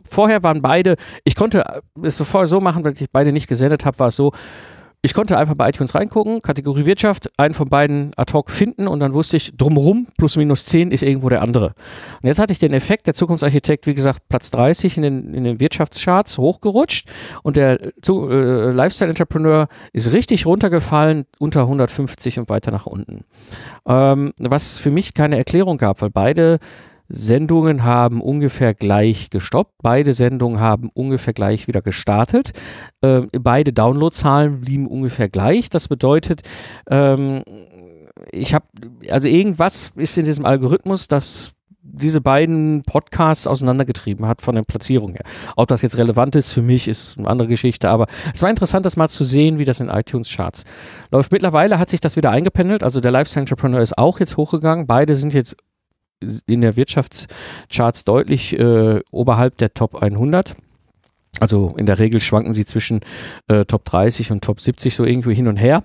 vorher 0.03 0.43
waren 0.43 0.61
beide, 0.61 0.95
ich 1.23 1.35
konnte 1.35 1.81
es 2.01 2.21
vorher 2.21 2.47
so 2.47 2.59
machen, 2.59 2.85
weil 2.85 2.93
ich 2.93 3.09
beide 3.11 3.31
nicht 3.31 3.47
gesendet 3.47 3.85
habe, 3.85 3.97
war 3.99 4.07
es 4.07 4.15
so, 4.15 4.31
ich 5.05 5.13
konnte 5.13 5.37
einfach 5.37 5.55
bei 5.55 5.67
iTunes 5.67 5.93
reingucken, 5.93 6.41
Kategorie 6.41 6.85
Wirtschaft, 6.85 7.29
einen 7.37 7.53
von 7.53 7.67
beiden 7.67 8.13
ad 8.15 8.31
hoc 8.31 8.49
finden 8.49 8.87
und 8.87 9.01
dann 9.01 9.13
wusste 9.13 9.35
ich, 9.35 9.57
drumherum 9.57 10.07
plus 10.17 10.37
minus 10.37 10.65
10 10.65 10.91
ist 10.91 11.03
irgendwo 11.03 11.27
der 11.27 11.41
andere. 11.41 11.73
Und 12.21 12.27
jetzt 12.27 12.39
hatte 12.39 12.53
ich 12.53 12.59
den 12.59 12.71
Effekt, 12.71 13.05
der 13.05 13.13
Zukunftsarchitekt, 13.13 13.85
wie 13.85 13.95
gesagt, 13.95 14.21
Platz 14.29 14.49
30 14.51 14.95
in 14.95 15.03
den, 15.03 15.33
in 15.33 15.43
den 15.43 15.59
Wirtschaftscharts 15.59 16.37
hochgerutscht 16.37 17.09
und 17.43 17.57
der 17.57 17.81
äh, 17.81 18.71
Lifestyle 18.71 19.09
Entrepreneur 19.09 19.67
ist 19.91 20.13
richtig 20.13 20.45
runtergefallen, 20.45 21.25
unter 21.37 21.63
150 21.63 22.39
und 22.39 22.47
weiter 22.47 22.71
nach 22.71 22.85
unten. 22.85 23.25
Ähm, 23.85 24.31
was 24.39 24.77
für 24.77 24.89
mich 24.89 25.13
keine 25.13 25.37
Erklärung 25.37 25.77
gab, 25.77 26.01
weil 26.01 26.11
beide 26.11 26.59
Sendungen 27.15 27.83
haben 27.83 28.21
ungefähr 28.21 28.73
gleich 28.73 29.29
gestoppt. 29.29 29.71
Beide 29.83 30.13
Sendungen 30.13 30.59
haben 30.59 30.89
ungefähr 30.95 31.33
gleich 31.33 31.67
wieder 31.67 31.83
gestartet. 31.83 32.53
Ähm, 33.03 33.29
beide 33.39 33.71
Downloadzahlen 33.71 34.61
blieben 34.61 34.87
ungefähr 34.87 35.29
gleich. 35.29 35.69
Das 35.69 35.87
bedeutet, 35.87 36.41
ähm, 36.89 37.43
ich 38.31 38.55
habe, 38.55 38.65
also 39.09 39.27
irgendwas 39.27 39.91
ist 39.95 40.17
in 40.17 40.25
diesem 40.25 40.45
Algorithmus, 40.45 41.07
das 41.07 41.51
diese 41.83 42.21
beiden 42.21 42.81
Podcasts 42.81 43.45
auseinandergetrieben 43.45 44.25
hat 44.25 44.41
von 44.41 44.55
der 44.55 44.63
Platzierung 44.63 45.11
her. 45.11 45.23
Ob 45.55 45.67
das 45.67 45.83
jetzt 45.83 45.97
relevant 45.97 46.35
ist 46.35 46.51
für 46.51 46.63
mich, 46.63 46.87
ist 46.87 47.19
eine 47.19 47.27
andere 47.27 47.47
Geschichte, 47.47 47.89
aber 47.89 48.07
es 48.33 48.41
war 48.41 48.49
interessant, 48.49 48.85
das 48.87 48.95
mal 48.95 49.09
zu 49.09 49.23
sehen, 49.23 49.59
wie 49.59 49.65
das 49.65 49.81
in 49.81 49.89
iTunes-Charts 49.89 50.63
läuft. 51.11 51.31
Mittlerweile 51.31 51.77
hat 51.77 51.91
sich 51.91 51.99
das 51.99 52.15
wieder 52.15 52.31
eingependelt, 52.31 52.83
also 52.83 53.01
der 53.01 53.11
Lifestyle 53.11 53.41
Entrepreneur 53.41 53.81
ist 53.81 53.97
auch 53.97 54.19
jetzt 54.19 54.37
hochgegangen. 54.37 54.87
Beide 54.87 55.15
sind 55.15 55.33
jetzt 55.33 55.55
in 56.45 56.61
der 56.61 56.75
Wirtschaftscharts 56.75 58.05
deutlich 58.05 58.57
äh, 58.57 59.01
oberhalb 59.11 59.57
der 59.57 59.73
Top 59.73 59.95
100. 59.95 60.55
Also 61.39 61.73
in 61.77 61.87
der 61.87 61.97
Regel 61.97 62.19
schwanken 62.19 62.53
sie 62.53 62.63
zwischen 62.63 63.01
äh, 63.47 63.65
Top 63.65 63.85
30 63.85 64.31
und 64.31 64.43
Top 64.43 64.61
70 64.61 64.93
so 64.95 65.03
irgendwie 65.03 65.33
hin 65.33 65.47
und 65.47 65.57
her. 65.57 65.83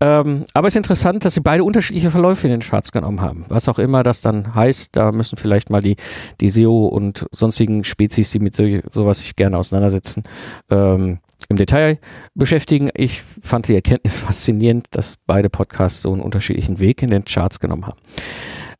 Ähm, 0.00 0.44
aber 0.54 0.68
es 0.68 0.74
ist 0.74 0.78
interessant, 0.78 1.24
dass 1.24 1.34
sie 1.34 1.40
beide 1.40 1.64
unterschiedliche 1.64 2.10
Verläufe 2.10 2.46
in 2.46 2.52
den 2.52 2.60
Charts 2.60 2.92
genommen 2.92 3.20
haben. 3.20 3.44
Was 3.48 3.68
auch 3.68 3.80
immer 3.80 4.04
das 4.04 4.22
dann 4.22 4.54
heißt, 4.54 4.90
da 4.96 5.10
müssen 5.10 5.36
vielleicht 5.36 5.68
mal 5.68 5.82
die, 5.82 5.96
die 6.40 6.48
SEO 6.48 6.86
und 6.86 7.26
sonstigen 7.32 7.82
Spezies, 7.82 8.30
die 8.30 8.38
mit 8.38 8.54
so, 8.54 8.64
sowas 8.92 9.20
sich 9.20 9.34
gerne 9.34 9.58
auseinandersetzen, 9.58 10.22
ähm, 10.70 11.18
im 11.48 11.56
Detail 11.56 11.98
beschäftigen. 12.34 12.88
Ich 12.94 13.22
fand 13.42 13.66
die 13.66 13.74
Erkenntnis 13.74 14.18
faszinierend, 14.20 14.86
dass 14.92 15.16
beide 15.26 15.50
Podcasts 15.50 16.02
so 16.02 16.12
einen 16.12 16.22
unterschiedlichen 16.22 16.78
Weg 16.78 17.02
in 17.02 17.10
den 17.10 17.24
Charts 17.24 17.58
genommen 17.58 17.86
haben. 17.86 17.98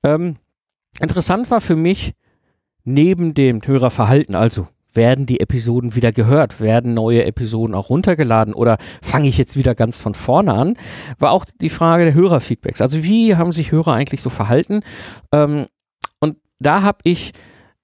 Ähm, 0.05 0.37
interessant 1.01 1.51
war 1.51 1.61
für 1.61 1.77
mich, 1.77 2.15
neben 2.85 3.35
dem 3.35 3.61
Hörerverhalten, 3.65 4.35
also 4.35 4.69
werden 4.95 5.27
die 5.27 5.41
Episoden 5.41 5.95
wieder 5.95 6.13
gehört? 6.13 6.61
Werden 6.61 6.95
neue 6.95 7.25
Episoden 7.25 7.75
auch 7.75 7.91
runtergeladen 7.91 8.55
oder 8.55 8.79
fange 9.03 9.29
ich 9.29 9.39
jetzt 9.39 9.57
wieder 9.57 9.75
ganz 9.75 10.01
von 10.01 10.15
vorne 10.15 10.55
an? 10.55 10.75
War 11.19 11.33
auch 11.33 11.45
die 11.45 11.71
Frage 11.71 12.05
der 12.05 12.15
Hörerfeedbacks. 12.15 12.81
Also 12.81 13.03
wie 13.03 13.37
haben 13.37 13.53
sich 13.53 13.73
Hörer 13.73 13.95
eigentlich 13.95 14.23
so 14.23 14.31
verhalten? 14.31 14.83
Ähm, 15.33 15.67
und 16.21 16.37
da 16.61 16.83
habe 16.83 16.99
ich 17.05 17.33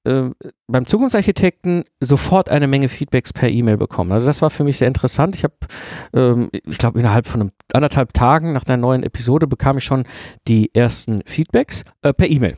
äh, 0.05 0.31
beim 0.67 0.87
Zukunftsarchitekten 0.87 1.85
sofort 2.01 2.49
eine 2.49 2.67
Menge 2.67 2.89
Feedbacks 2.89 3.33
per 3.33 3.51
E-Mail 3.51 3.77
bekommen. 3.77 4.13
Also 4.13 4.27
das 4.27 4.41
war 4.41 4.51
für 4.51 4.65
mich 4.65 4.79
sehr 4.79 4.89
interessant. 4.89 5.35
Ich 5.35 5.45
habe, 5.45 5.55
ähm, 6.15 6.49
ich 6.53 6.79
glaube, 6.79 6.99
innerhalb 6.99 7.27
von 7.27 7.43
einem, 7.43 7.51
anderthalb 7.73 8.15
Tagen 8.15 8.53
nach 8.53 8.65
der 8.65 8.77
neuen 8.77 9.03
Episode 9.03 9.47
bekam 9.47 9.79
ich 9.79 9.85
schon 9.85 10.05
die 10.49 10.75
ersten 10.75 11.23
Feedbacks 11.27 11.85
äh, 12.03 12.15
per 12.15 12.31
E-Mail. 12.31 12.57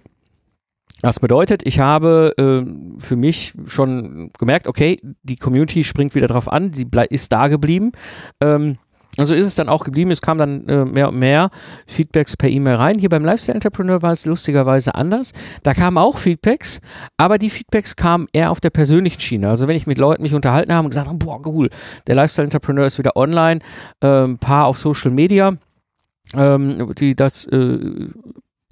Das 1.02 1.18
bedeutet, 1.18 1.62
ich 1.64 1.80
habe 1.80 2.32
äh, 2.38 3.00
für 3.00 3.16
mich 3.16 3.54
schon 3.66 4.30
gemerkt, 4.38 4.68
okay, 4.68 5.00
die 5.24 5.36
Community 5.36 5.82
springt 5.82 6.14
wieder 6.14 6.28
drauf 6.28 6.50
an, 6.50 6.72
sie 6.72 6.86
ist 7.10 7.32
da 7.32 7.48
geblieben. 7.48 7.90
Ähm, 8.40 8.78
und 9.18 9.26
so 9.26 9.34
ist 9.34 9.46
es 9.46 9.56
dann 9.56 9.68
auch 9.68 9.84
geblieben. 9.84 10.10
Es 10.10 10.22
kam 10.22 10.38
dann 10.38 10.66
äh, 10.68 10.84
mehr 10.84 11.08
und 11.08 11.18
mehr 11.18 11.50
Feedbacks 11.86 12.36
per 12.36 12.48
E-Mail 12.48 12.76
rein. 12.76 12.98
Hier 12.98 13.10
beim 13.10 13.24
Lifestyle 13.24 13.56
Entrepreneur 13.56 14.00
war 14.00 14.12
es 14.12 14.24
lustigerweise 14.24 14.94
anders. 14.94 15.32
Da 15.64 15.74
kamen 15.74 15.98
auch 15.98 16.16
Feedbacks, 16.16 16.80
aber 17.18 17.36
die 17.36 17.50
Feedbacks 17.50 17.94
kamen 17.94 18.26
eher 18.32 18.50
auf 18.50 18.60
der 18.60 18.70
persönlichen 18.70 19.20
Schiene. 19.20 19.48
Also 19.48 19.68
wenn 19.68 19.76
ich 19.76 19.86
mit 19.86 19.98
Leuten 19.98 20.22
mich 20.22 20.34
unterhalten 20.34 20.72
habe 20.72 20.84
und 20.84 20.90
gesagt 20.90 21.08
habe, 21.08 21.18
boah, 21.18 21.44
cool, 21.46 21.68
der 22.06 22.14
Lifestyle 22.14 22.44
Entrepreneur 22.44 22.86
ist 22.86 22.98
wieder 22.98 23.16
online, 23.16 23.60
äh, 24.00 24.24
ein 24.24 24.38
paar 24.38 24.66
auf 24.66 24.78
Social 24.78 25.10
Media, 25.10 25.58
ähm, 26.34 26.94
die 26.94 27.14
das 27.14 27.44
äh, 27.48 28.08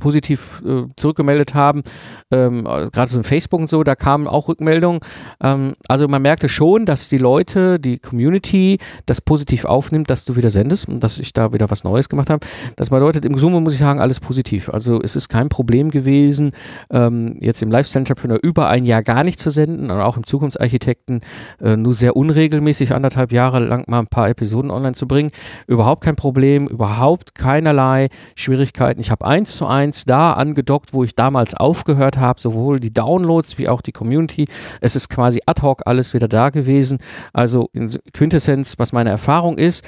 positiv 0.00 0.62
äh, 0.66 0.84
zurückgemeldet 0.96 1.54
haben, 1.54 1.82
ähm, 2.30 2.64
gerade 2.64 3.10
so 3.10 3.18
in 3.18 3.24
Facebook 3.24 3.60
und 3.60 3.68
so, 3.68 3.84
da 3.84 3.94
kamen 3.94 4.26
auch 4.26 4.48
Rückmeldungen. 4.48 5.00
Ähm, 5.42 5.74
also 5.88 6.08
man 6.08 6.22
merkte 6.22 6.48
schon, 6.48 6.86
dass 6.86 7.08
die 7.08 7.18
Leute, 7.18 7.78
die 7.78 7.98
Community 7.98 8.78
das 9.06 9.20
positiv 9.20 9.64
aufnimmt, 9.64 10.10
dass 10.10 10.24
du 10.24 10.36
wieder 10.36 10.50
sendest 10.50 10.88
und 10.88 11.04
dass 11.04 11.18
ich 11.18 11.32
da 11.32 11.52
wieder 11.52 11.70
was 11.70 11.84
Neues 11.84 12.08
gemacht 12.08 12.30
habe. 12.30 12.46
Das 12.76 12.90
bedeutet 12.90 13.24
im 13.24 13.36
Summe, 13.38 13.60
muss 13.60 13.74
ich 13.74 13.78
sagen, 13.78 14.00
alles 14.00 14.20
positiv. 14.20 14.70
Also 14.70 15.00
es 15.02 15.16
ist 15.16 15.28
kein 15.28 15.48
Problem 15.48 15.90
gewesen, 15.90 16.52
ähm, 16.90 17.36
jetzt 17.40 17.62
im 17.62 17.70
Lifestyle 17.70 18.00
Entrepreneur 18.00 18.38
über 18.42 18.68
ein 18.68 18.86
Jahr 18.86 19.02
gar 19.02 19.22
nicht 19.22 19.38
zu 19.38 19.50
senden 19.50 19.90
und 19.90 20.00
auch 20.00 20.16
im 20.16 20.24
Zukunftsarchitekten 20.24 21.20
äh, 21.60 21.76
nur 21.76 21.92
sehr 21.92 22.16
unregelmäßig 22.16 22.94
anderthalb 22.94 23.32
Jahre 23.32 23.58
lang 23.60 23.84
mal 23.86 24.00
ein 24.00 24.06
paar 24.06 24.28
Episoden 24.28 24.70
online 24.70 24.94
zu 24.94 25.06
bringen. 25.06 25.30
Überhaupt 25.66 26.02
kein 26.02 26.16
Problem, 26.16 26.66
überhaupt 26.66 27.34
keinerlei 27.34 28.06
Schwierigkeiten. 28.34 29.00
Ich 29.00 29.10
habe 29.10 29.26
eins 29.26 29.56
zu 29.56 29.66
eins 29.66 29.89
eins 29.90 30.04
da 30.04 30.34
angedockt, 30.34 30.94
wo 30.94 31.02
ich 31.02 31.16
damals 31.16 31.54
aufgehört 31.54 32.16
habe, 32.16 32.40
sowohl 32.40 32.78
die 32.78 32.94
Downloads 32.94 33.58
wie 33.58 33.68
auch 33.68 33.82
die 33.82 33.92
Community. 33.92 34.46
Es 34.80 34.94
ist 34.94 35.08
quasi 35.08 35.40
ad 35.46 35.62
hoc 35.62 35.82
alles 35.84 36.14
wieder 36.14 36.28
da 36.28 36.50
gewesen. 36.50 36.98
Also 37.32 37.68
in 37.72 37.90
Quintessenz, 38.12 38.78
was 38.78 38.92
meine 38.92 39.10
Erfahrung 39.10 39.58
ist, 39.58 39.84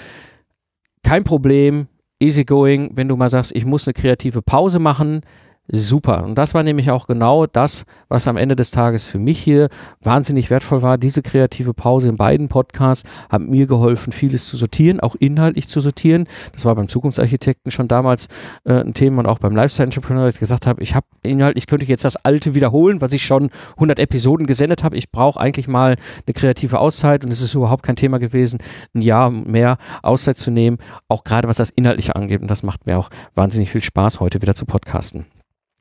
kein 1.04 1.22
Problem, 1.22 1.86
easygoing, 2.20 2.90
wenn 2.94 3.08
du 3.08 3.16
mal 3.16 3.28
sagst, 3.28 3.54
ich 3.54 3.64
muss 3.64 3.86
eine 3.86 3.94
kreative 3.94 4.42
Pause 4.42 4.80
machen, 4.80 5.20
super. 5.68 6.24
Und 6.24 6.36
das 6.36 6.54
war 6.54 6.62
nämlich 6.62 6.90
auch 6.90 7.06
genau 7.06 7.46
das, 7.46 7.84
was 8.08 8.28
am 8.28 8.36
Ende 8.36 8.56
des 8.56 8.70
Tages 8.70 9.08
für 9.08 9.18
mich 9.18 9.38
hier 9.38 9.68
wahnsinnig 10.02 10.50
wertvoll 10.50 10.82
war. 10.82 10.98
Diese 10.98 11.22
kreative 11.22 11.72
Pause 11.72 12.08
in 12.08 12.16
beiden 12.16 12.48
Podcasts 12.48 13.08
hat 13.28 13.42
mir 13.42 13.66
geholfen, 13.66 14.12
vieles 14.12 14.48
zu 14.48 14.56
sortieren, 14.56 15.00
auch 15.00 15.14
inhaltlich 15.14 15.68
zu 15.68 15.80
sortieren. 15.80 16.26
Das 16.52 16.64
war 16.64 16.74
beim 16.74 16.88
Zukunftsarchitekten 16.88 17.70
schon 17.70 17.88
damals 17.88 18.28
äh, 18.64 18.74
ein 18.74 18.94
Thema 18.94 19.20
und 19.20 19.26
auch 19.26 19.38
beim 19.38 19.54
Lifestyle 19.54 19.86
Entrepreneur, 19.86 20.26
dass 20.26 20.34
ich 20.34 20.40
gesagt 20.40 20.66
habe, 20.66 20.82
ich 20.82 20.94
habe 20.94 21.06
inhaltlich 21.22 21.66
könnte 21.66 21.84
ich 21.84 21.88
jetzt 21.88 22.04
das 22.04 22.16
Alte 22.16 22.54
wiederholen, 22.54 23.00
was 23.00 23.12
ich 23.12 23.24
schon 23.24 23.50
100 23.74 23.98
Episoden 23.98 24.46
gesendet 24.46 24.84
habe. 24.84 24.96
Ich 24.96 25.10
brauche 25.10 25.40
eigentlich 25.40 25.68
mal 25.68 25.96
eine 26.26 26.34
kreative 26.34 26.80
Auszeit 26.80 27.24
und 27.24 27.32
es 27.32 27.40
ist 27.40 27.54
überhaupt 27.54 27.82
kein 27.82 27.96
Thema 27.96 28.18
gewesen, 28.18 28.58
ein 28.94 29.02
Jahr 29.02 29.30
mehr 29.30 29.78
Auszeit 30.02 30.36
zu 30.36 30.50
nehmen, 30.50 30.78
auch 31.08 31.24
gerade 31.24 31.48
was 31.48 31.56
das 31.56 31.70
Inhaltliche 31.70 32.16
angeht. 32.16 32.42
Und 32.42 32.50
das 32.50 32.62
macht 32.62 32.86
mir 32.86 32.98
auch 32.98 33.10
wahnsinnig 33.34 33.70
viel 33.70 33.82
Spaß, 33.82 34.20
heute 34.20 34.42
wieder 34.42 34.54
zu 34.54 34.66
podcasten. 34.66 35.26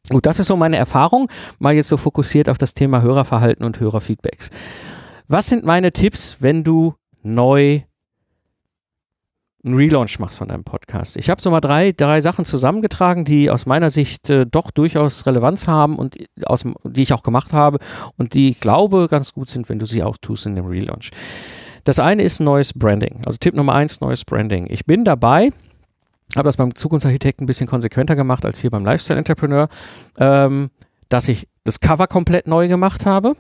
Gut, 0.10 0.26
das 0.26 0.40
ist 0.40 0.48
so 0.48 0.56
meine 0.56 0.78
Erfahrung, 0.78 1.30
mal 1.60 1.74
jetzt 1.74 1.90
so 1.90 1.98
fokussiert 1.98 2.50
auf 2.50 2.58
das 2.58 2.74
Thema 2.74 3.02
Hörerverhalten 3.02 3.66
und 3.66 3.80
Hörerfeedbacks. 3.80 4.50
Was 5.28 5.48
sind 5.48 5.64
meine 5.64 5.92
Tipps, 5.92 6.38
wenn 6.42 6.64
du 6.64 6.96
neu 7.24 7.82
einen 9.64 9.76
Relaunch 9.76 10.20
machst 10.20 10.40
von 10.40 10.48
deinem 10.48 10.64
Podcast? 10.64 11.18
Ich 11.18 11.30
habe 11.30 11.42
so 11.42 11.52
mal 11.52 11.62
drei, 11.62 11.92
drei 11.92 12.20
Sachen 12.20 12.46
zusammengetragen, 12.46 13.26
die 13.26 13.50
aus 13.50 13.66
meiner 13.66 13.92
Sicht 13.92 14.30
äh, 14.30 14.46
doch 14.46 14.72
durchaus 14.72 15.26
Relevanz 15.26 15.68
haben 15.68 15.98
und 15.98 16.18
aus, 16.46 16.66
die 16.84 17.04
ich 17.04 17.14
auch 17.14 17.24
gemacht 17.24 17.54
habe 17.54 17.78
und 18.18 18.34
die 18.34 18.50
ich 18.50 18.60
glaube 18.60 19.08
ganz 19.08 19.34
gut 19.34 19.50
sind, 19.50 19.70
wenn 19.70 19.80
du 19.80 19.86
sie 19.86 20.04
auch 20.04 20.18
tust 20.18 20.48
in 20.48 20.56
dem 20.56 20.66
Relaunch. 20.66 21.12
Das 21.84 22.00
eine 22.00 22.24
ist 22.24 22.40
neues 22.40 22.74
Branding. 22.74 23.22
Also 23.26 23.38
Tipp 23.40 23.54
Nummer 23.54 23.74
eins, 23.74 24.02
neues 24.02 24.26
Branding. 24.26 24.68
Ich 24.70 24.86
bin 24.86 25.06
dabei, 25.06 25.52
habe 26.38 26.48
das 26.48 26.58
beim 26.58 26.76
Zukunftsarchitekten 26.76 27.46
ein 27.46 27.48
bisschen 27.48 27.68
konsequenter 27.68 28.16
gemacht 28.16 28.46
als 28.46 28.60
hier 28.60 28.70
beim 28.70 28.86
Lifestyle 28.86 29.20
Entrepreneur, 29.20 29.68
ähm, 30.18 30.70
dass 31.10 31.28
ich 31.28 31.48
das 31.64 31.80
Cover 31.80 32.08
komplett 32.08 32.48
neu 32.48 32.68
gemacht 32.68 33.06
habe. 33.06 33.36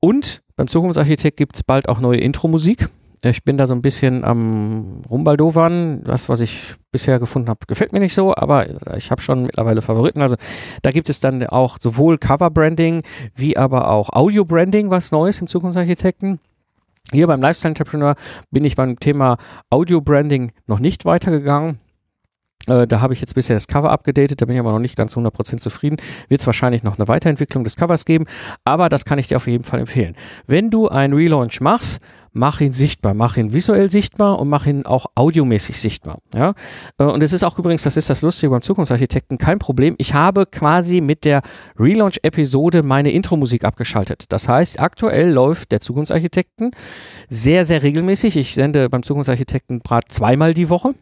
Und 0.00 0.42
beim 0.56 0.68
Zukunftsarchitekt 0.68 1.36
gibt 1.36 1.56
es 1.56 1.62
bald 1.62 1.88
auch 1.88 2.00
neue 2.00 2.18
Intro-Musik. 2.18 2.88
Ich 3.22 3.44
bin 3.44 3.56
da 3.56 3.66
so 3.66 3.74
ein 3.74 3.82
bisschen 3.82 4.24
am 4.24 5.02
Rumbaldovern. 5.08 6.04
Das, 6.04 6.28
was 6.28 6.40
ich 6.40 6.74
bisher 6.92 7.18
gefunden 7.18 7.48
habe, 7.48 7.60
gefällt 7.66 7.92
mir 7.92 8.00
nicht 8.00 8.14
so, 8.14 8.34
aber 8.34 8.66
ich 8.96 9.10
habe 9.10 9.20
schon 9.20 9.42
mittlerweile 9.42 9.82
Favoriten. 9.82 10.22
Also 10.22 10.36
da 10.82 10.92
gibt 10.92 11.08
es 11.08 11.20
dann 11.20 11.46
auch 11.46 11.78
sowohl 11.80 12.18
Cover-Branding 12.18 13.02
wie 13.34 13.56
aber 13.56 13.88
auch 13.88 14.10
Audio-Branding, 14.10 14.90
was 14.90 15.12
Neues 15.12 15.40
im 15.40 15.46
Zukunftsarchitekten. 15.46 16.40
Hier 17.12 17.26
beim 17.26 17.40
Lifestyle 17.40 17.70
Entrepreneur 17.70 18.16
bin 18.50 18.64
ich 18.64 18.74
beim 18.74 18.98
Thema 18.98 19.36
Audio 19.70 20.00
Branding 20.00 20.52
noch 20.66 20.80
nicht 20.80 21.04
weitergegangen. 21.04 21.78
Äh, 22.66 22.86
da 22.88 23.00
habe 23.00 23.14
ich 23.14 23.20
jetzt 23.20 23.34
bisher 23.34 23.54
das 23.54 23.68
Cover 23.68 23.90
abgedatet, 23.90 24.40
da 24.40 24.46
bin 24.46 24.56
ich 24.56 24.60
aber 24.60 24.72
noch 24.72 24.80
nicht 24.80 24.96
ganz 24.96 25.16
100% 25.16 25.58
zufrieden. 25.58 25.98
Wird 26.28 26.40
es 26.40 26.46
wahrscheinlich 26.46 26.82
noch 26.82 26.98
eine 26.98 27.06
Weiterentwicklung 27.06 27.62
des 27.62 27.76
Covers 27.76 28.04
geben, 28.04 28.26
aber 28.64 28.88
das 28.88 29.04
kann 29.04 29.18
ich 29.18 29.28
dir 29.28 29.36
auf 29.36 29.46
jeden 29.46 29.62
Fall 29.62 29.80
empfehlen. 29.80 30.16
Wenn 30.48 30.70
du 30.70 30.88
einen 30.88 31.14
Relaunch 31.14 31.60
machst, 31.60 32.02
mach 32.36 32.60
ihn 32.60 32.72
sichtbar, 32.72 33.14
mach 33.14 33.36
ihn 33.36 33.52
visuell 33.52 33.90
sichtbar 33.90 34.38
und 34.38 34.48
mach 34.48 34.66
ihn 34.66 34.84
auch 34.84 35.06
audiomäßig 35.14 35.80
sichtbar. 35.80 36.18
Ja? 36.34 36.54
Äh, 36.98 37.04
und 37.04 37.22
es 37.22 37.32
ist 37.32 37.42
auch 37.44 37.58
übrigens, 37.58 37.82
das 37.82 37.96
ist 37.96 38.10
das 38.10 38.22
Lustige 38.22 38.50
beim 38.50 38.62
Zukunftsarchitekten, 38.62 39.38
kein 39.38 39.58
Problem. 39.58 39.94
Ich 39.98 40.14
habe 40.14 40.46
quasi 40.46 41.00
mit 41.00 41.24
der 41.24 41.42
Relaunch-Episode 41.78 42.82
meine 42.82 43.10
Intro-Musik 43.10 43.64
abgeschaltet. 43.64 44.24
Das 44.28 44.48
heißt, 44.48 44.78
aktuell 44.78 45.30
läuft 45.30 45.72
der 45.72 45.80
Zukunftsarchitekten 45.80 46.72
sehr, 47.28 47.64
sehr 47.64 47.82
regelmäßig. 47.82 48.36
Ich 48.36 48.54
sende 48.54 48.88
beim 48.90 49.02
Zukunftsarchitekten 49.02 49.80
Brat 49.80 50.04
zweimal 50.08 50.54
die 50.54 50.68
Woche. 50.68 50.94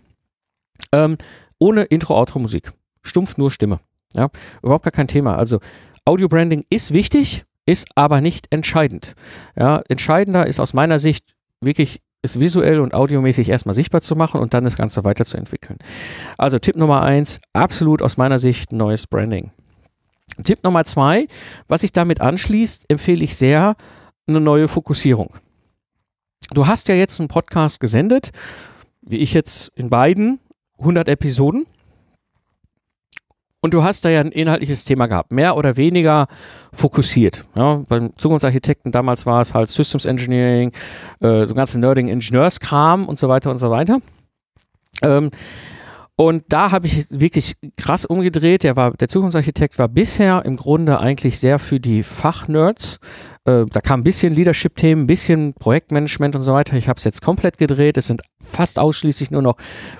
Ähm, 0.92 1.18
ohne 1.58 1.82
Intro-Outro-Musik. 1.84 2.72
Stumpf 3.02 3.36
nur 3.36 3.50
Stimme. 3.50 3.80
Ja, 4.14 4.30
überhaupt 4.62 4.84
gar 4.84 4.92
kein 4.92 5.08
Thema. 5.08 5.36
Also 5.36 5.58
Audio-Branding 6.04 6.64
ist 6.70 6.92
wichtig, 6.92 7.44
ist 7.66 7.88
aber 7.94 8.21
nicht 8.21 8.47
entscheidend. 8.50 9.14
Ja, 9.56 9.83
entscheidender 9.88 10.47
ist 10.47 10.61
aus 10.61 10.75
meiner 10.75 10.99
Sicht 10.99 11.35
wirklich 11.61 12.00
es 12.23 12.40
visuell 12.40 12.80
und 12.80 12.94
audiomäßig 12.94 13.50
erstmal 13.50 13.75
sichtbar 13.75 14.00
zu 14.00 14.16
machen 14.16 14.40
und 14.40 14.54
dann 14.54 14.64
das 14.64 14.76
Ganze 14.76 15.04
weiterzuentwickeln. 15.04 15.78
Also 16.38 16.59
Tipp 16.59 16.76
Nummer 16.76 17.02
eins, 17.02 17.38
absolut 17.52 18.00
aus 18.00 18.16
meiner 18.16 18.38
Sicht 18.38 18.73
neues 18.73 19.06
Branding. 19.06 19.50
Tipp 20.42 20.64
Nummer 20.64 20.85
zwei, 20.85 21.28
was 21.68 21.83
sich 21.83 21.92
damit 21.92 22.21
anschließt, 22.21 22.87
empfehle 22.88 23.23
ich 23.23 23.37
sehr 23.37 23.76
eine 24.26 24.40
neue 24.40 24.68
Fokussierung. 24.68 25.35
Du 26.50 26.66
hast 26.66 26.88
ja 26.88 26.94
jetzt 26.94 27.21
einen 27.21 27.28
Podcast 27.28 27.78
gesendet, 27.78 28.30
wie 29.02 29.18
ich 29.18 29.35
jetzt 29.35 29.71
in 29.76 29.90
beiden 29.90 30.40
100 30.78 31.09
Episoden. 31.09 31.66
Und 33.64 33.73
du 33.73 33.83
hast 33.83 34.04
da 34.04 34.11
ja 34.11 34.21
ein 34.21 34.30
inhaltliches 34.30 34.85
Thema 34.85 35.06
gehabt, 35.06 35.33
mehr 35.33 35.56
oder 35.56 35.78
weniger 35.78 36.26
fokussiert. 36.75 37.44
Ja, 37.54 37.83
beim 37.88 38.11
Zukunftsarchitekten 38.18 38.92
damals 38.92 39.25
war 39.25 39.40
es 39.40 39.54
halt 39.54 39.71
Systems 39.71 40.04
Engineering, 40.04 40.71
äh, 41.21 41.47
so 41.47 41.54
ganzen 41.54 41.80
Nerding 41.80 42.09
Ingenieurskram 42.09 43.09
und 43.09 43.18
so 43.18 43.30
weiter 43.30 43.50
und 43.50 43.56
so 43.56 43.71
weiter. 43.71 44.00
Ähm, 45.00 45.30
und 46.16 46.44
da 46.49 46.71
habe 46.71 46.87
ich 46.87 47.06
wirklich 47.11 47.54
krass 47.76 48.06
umgedreht. 48.06 48.62
Der, 48.62 48.76
war, 48.76 48.92
der 48.92 49.09
Zukunftsarchitekt 49.09 49.78
war 49.80 49.88
bisher 49.88 50.44
im 50.44 50.56
Grunde 50.56 51.00
eigentlich 51.00 51.40
sehr 51.40 51.59
für 51.59 51.80
die 51.80 52.04
Fachnerds. 52.04 53.00
Äh, 53.44 53.64
da 53.66 53.80
kam 53.80 54.00
ein 54.00 54.04
bisschen 54.04 54.33
Leadership-Themen, 54.33 55.02
ein 55.02 55.06
bisschen 55.09 55.54
Projektmanagement 55.54 56.37
und 56.37 56.40
so 56.40 56.52
weiter. 56.52 56.76
Ich 56.76 56.88
habe 56.88 56.99
es 56.99 57.04
jetzt 57.04 57.21
komplett 57.21 57.59
gedreht. 57.59 57.97
Es 57.97 58.06
sind 58.06 58.23
fast 58.40 58.78
ausschließlich 58.78 59.33
nur 59.33 59.42
noch 59.42 59.56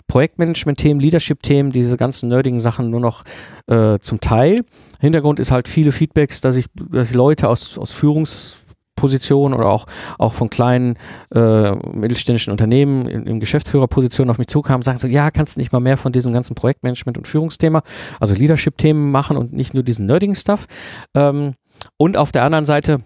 Projektmanagement-Themen, 0.07 1.01
Leadership-Themen, 1.01 1.73
diese 1.73 1.97
ganzen 1.97 2.29
nerdigen 2.29 2.61
Sachen 2.61 2.91
nur 2.91 3.01
noch 3.01 3.25
äh, 3.67 3.99
zum 3.99 4.21
Teil. 4.21 4.65
Hintergrund 5.01 5.41
ist 5.41 5.51
halt 5.51 5.67
viele 5.67 5.91
Feedbacks, 5.91 6.41
dass 6.41 6.55
ich, 6.55 6.67
dass 6.93 7.11
ich 7.11 7.17
Leute 7.17 7.49
aus, 7.49 7.77
aus 7.77 7.91
Führungs 7.91 8.64
Position 8.97 9.55
oder 9.55 9.67
auch, 9.67 9.87
auch 10.19 10.33
von 10.33 10.51
kleinen 10.51 10.97
äh, 11.35 11.73
mittelständischen 11.73 12.51
Unternehmen 12.51 13.07
in, 13.07 13.27
in 13.27 13.41
Geschäftsführerpositionen 13.41 14.31
auf 14.31 14.39
mich 14.39 14.49
zukamen, 14.49 14.83
sagen 14.83 14.99
so, 14.99 15.07
ja, 15.07 15.31
kannst 15.31 15.57
du 15.57 15.61
nicht 15.61 15.73
mal 15.73 15.81
mehr 15.81 15.97
von 15.97 16.13
diesem 16.13 16.33
ganzen 16.33 16.55
Projektmanagement 16.55 17.19
und 17.19 17.29
Führungsthema, 17.29 17.83
also 18.21 18.35
Leadership-Themen 18.35 19.11
machen 19.11 19.37
und 19.37 19.53
nicht 19.53 19.75
nur 19.75 19.83
diesen 19.83 20.07
nerdigen 20.07 20.35
Stuff. 20.35 20.67
Ähm, 21.15 21.55
und 21.97 22.17
auf 22.17 22.33
der 22.33 22.45
anderen 22.45 22.65
Seite 22.65 23.01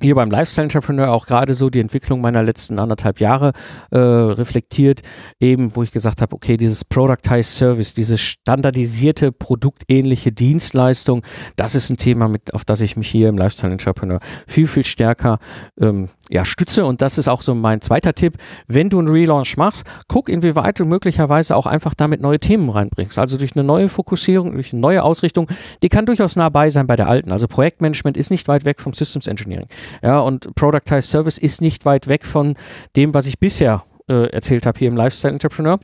hier 0.00 0.14
beim 0.14 0.30
Lifestyle 0.30 0.64
Entrepreneur 0.64 1.10
auch 1.10 1.26
gerade 1.26 1.54
so 1.54 1.70
die 1.70 1.80
Entwicklung 1.80 2.20
meiner 2.20 2.42
letzten 2.42 2.78
anderthalb 2.78 3.20
Jahre 3.20 3.52
äh, 3.90 3.98
reflektiert, 3.98 5.02
eben 5.40 5.74
wo 5.74 5.82
ich 5.82 5.90
gesagt 5.90 6.22
habe, 6.22 6.34
okay, 6.34 6.56
dieses 6.56 6.84
Productized 6.84 7.56
Service, 7.56 7.94
diese 7.94 8.16
standardisierte 8.16 9.32
produktähnliche 9.32 10.30
Dienstleistung, 10.30 11.22
das 11.56 11.74
ist 11.74 11.90
ein 11.90 11.96
Thema, 11.96 12.28
mit, 12.28 12.54
auf 12.54 12.64
das 12.64 12.80
ich 12.80 12.96
mich 12.96 13.08
hier 13.08 13.28
im 13.28 13.36
Lifestyle 13.36 13.72
Entrepreneur 13.72 14.20
viel, 14.46 14.68
viel 14.68 14.84
stärker 14.84 15.38
ähm, 15.80 16.08
ja, 16.30 16.44
stütze. 16.44 16.84
Und 16.84 17.02
das 17.02 17.18
ist 17.18 17.28
auch 17.28 17.42
so 17.42 17.54
mein 17.54 17.80
zweiter 17.80 18.14
Tipp, 18.14 18.36
wenn 18.68 18.90
du 18.90 18.98
einen 19.00 19.08
Relaunch 19.08 19.56
machst, 19.56 19.84
guck, 20.06 20.28
inwieweit 20.28 20.78
du 20.78 20.84
möglicherweise 20.84 21.56
auch 21.56 21.66
einfach 21.66 21.94
damit 21.94 22.20
neue 22.20 22.38
Themen 22.38 22.70
reinbringst, 22.70 23.18
also 23.18 23.36
durch 23.36 23.56
eine 23.56 23.64
neue 23.64 23.88
Fokussierung, 23.88 24.52
durch 24.52 24.72
eine 24.72 24.80
neue 24.80 25.02
Ausrichtung, 25.02 25.48
die 25.82 25.88
kann 25.88 26.06
durchaus 26.06 26.36
nah 26.36 26.48
bei 26.48 26.70
sein 26.70 26.86
bei 26.86 26.96
der 26.96 27.08
alten, 27.08 27.32
also 27.32 27.48
Projektmanagement 27.48 28.16
ist 28.16 28.30
nicht 28.30 28.46
weit 28.46 28.64
weg 28.64 28.80
vom 28.80 28.92
Systems 28.92 29.26
Engineering. 29.26 29.66
Ja, 30.02 30.20
und 30.20 30.54
Productized 30.54 31.10
Service 31.10 31.38
ist 31.38 31.60
nicht 31.60 31.84
weit 31.84 32.08
weg 32.08 32.24
von 32.24 32.54
dem, 32.96 33.14
was 33.14 33.26
ich 33.26 33.38
bisher 33.38 33.84
äh, 34.08 34.30
erzählt 34.30 34.66
habe 34.66 34.78
hier 34.78 34.88
im 34.88 34.96
Lifestyle 34.96 35.32
Entrepreneur. 35.32 35.78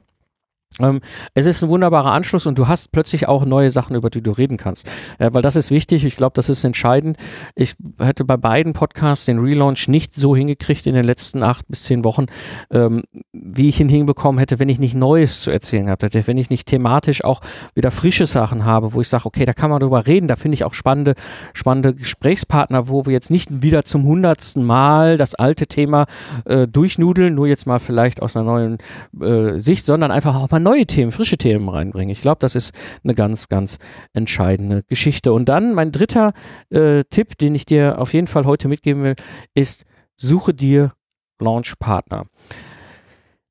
Ähm, 0.81 1.01
es 1.35 1.47
ist 1.47 1.63
ein 1.63 1.69
wunderbarer 1.69 2.13
Anschluss 2.13 2.47
und 2.47 2.59
du 2.59 2.69
hast 2.69 2.91
plötzlich 2.93 3.29
auch 3.29 3.45
neue 3.45 3.71
Sachen, 3.71 3.95
über 3.95 4.11
die 4.11 4.23
du 4.23 4.33
reden 4.33 4.57
kannst. 4.57 4.89
Äh, 5.19 5.31
weil 5.33 5.43
das 5.43 5.57
ist 5.57 5.71
wichtig, 5.71 6.05
ich 6.05 6.17
glaube, 6.17 6.33
das 6.35 6.49
ist 6.49 6.65
entscheidend. 6.65 7.17
Ich 7.55 7.75
hätte 7.99 8.25
bei 8.25 8.37
beiden 8.37 8.73
Podcasts 8.73 9.27
den 9.27 9.39
Relaunch 9.39 9.89
nicht 9.89 10.15
so 10.15 10.35
hingekriegt 10.35 10.87
in 10.87 10.95
den 10.95 11.05
letzten 11.05 11.43
acht 11.43 11.69
bis 11.69 11.85
zehn 11.85 12.05
Wochen, 12.05 12.27
ähm, 12.71 13.03
wie 13.33 13.69
ich 13.69 13.81
ihn 13.81 13.89
hinbekommen 13.89 14.39
hätte, 14.39 14.59
wenn 14.59 14.69
ich 14.69 14.79
nicht 14.79 14.95
Neues 14.95 15.43
zu 15.43 15.51
erzählen 15.51 15.87
gehabt 15.87 16.03
hätte, 16.03 16.27
wenn 16.27 16.39
ich 16.39 16.51
nicht 16.51 16.67
thematisch 16.67 17.25
auch 17.25 17.41
wieder 17.75 17.91
frische 17.91 18.27
Sachen 18.27 18.65
habe, 18.65 18.95
wo 18.95 19.01
ich 19.01 19.09
sage, 19.09 19.27
okay, 19.27 19.45
da 19.45 19.53
kann 19.53 19.71
man 19.71 19.81
drüber 19.81 20.07
reden, 20.07 20.27
da 20.29 20.37
finde 20.37 20.55
ich 20.55 20.65
auch 20.65 20.75
spannende, 20.75 21.15
spannende 21.53 21.95
Gesprächspartner, 21.95 22.89
wo 22.89 23.07
wir 23.07 23.13
jetzt 23.13 23.31
nicht 23.31 23.63
wieder 23.63 23.85
zum 23.85 24.05
hundertsten 24.05 24.65
Mal 24.65 25.17
das 25.17 25.35
alte 25.35 25.67
Thema 25.67 26.07
äh, 26.45 26.67
durchnudeln, 26.67 27.35
nur 27.35 27.47
jetzt 27.47 27.67
mal 27.67 27.79
vielleicht 27.79 28.23
aus 28.23 28.37
einer 28.37 28.47
neuen 28.47 28.79
äh, 29.21 29.61
Sicht, 29.61 29.85
sondern 29.85 30.11
einfach 30.11 30.35
auch 30.35 30.51
mal 30.51 30.64
neue 30.65 30.87
Themen, 30.87 31.13
frische 31.13 31.39
Themen 31.39 31.69
reinbringen. 31.69 32.11
Ich 32.11 32.21
glaube, 32.21 32.39
das 32.41 32.57
ist 32.57 32.75
eine 33.05 33.15
ganz, 33.15 33.49
ganz 33.49 33.79
entscheidende 34.13 34.83
Geschichte. 34.89 35.33
Und 35.33 35.49
dann 35.49 35.75
mein 35.75 35.93
dritter 35.93 36.33
äh, 36.71 37.05
Tipp, 37.05 37.39
den 37.39 37.55
ich 37.55 37.67
dir 37.67 38.01
auf 38.01 38.13
jeden 38.13 38.27
Fall 38.27 38.45
heute 38.45 38.67
mitgeben 38.67 39.05
will, 39.05 39.15
ist, 39.55 39.85
suche 40.17 40.55
dir 40.55 40.93
Launchpartner. 41.39 42.27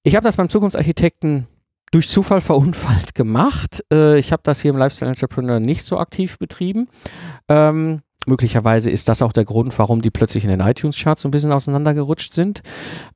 Ich 0.03 0.15
habe 0.15 0.25
das 0.25 0.35
beim 0.35 0.49
Zukunftsarchitekten 0.49 1.47
durch 1.91 2.09
Zufall 2.09 2.41
verunfallt 2.41 3.15
gemacht. 3.15 3.83
Äh, 3.91 4.19
ich 4.19 4.33
habe 4.33 4.43
das 4.43 4.61
hier 4.61 4.71
im 4.71 4.77
Lifestyle 4.77 5.09
Entrepreneur 5.09 5.59
nicht 5.59 5.85
so 5.85 5.97
aktiv 5.97 6.37
betrieben. 6.37 6.89
Ähm, 7.47 8.01
möglicherweise 8.25 8.89
ist 8.89 9.07
das 9.07 9.21
auch 9.21 9.33
der 9.33 9.45
Grund, 9.45 9.77
warum 9.79 10.01
die 10.01 10.11
plötzlich 10.11 10.43
in 10.43 10.49
den 10.49 10.59
iTunes-Charts 10.59 11.21
so 11.21 11.27
ein 11.27 11.31
bisschen 11.31 11.51
auseinandergerutscht 11.51 12.33
sind. 12.33 12.61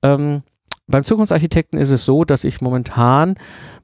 Ähm, 0.02 0.44
beim 0.88 1.04
Zukunftsarchitekten 1.04 1.80
ist 1.80 1.92
es 1.92 2.06
so, 2.06 2.24
dass 2.24 2.44
ich 2.44 2.62
momentan 2.62 3.36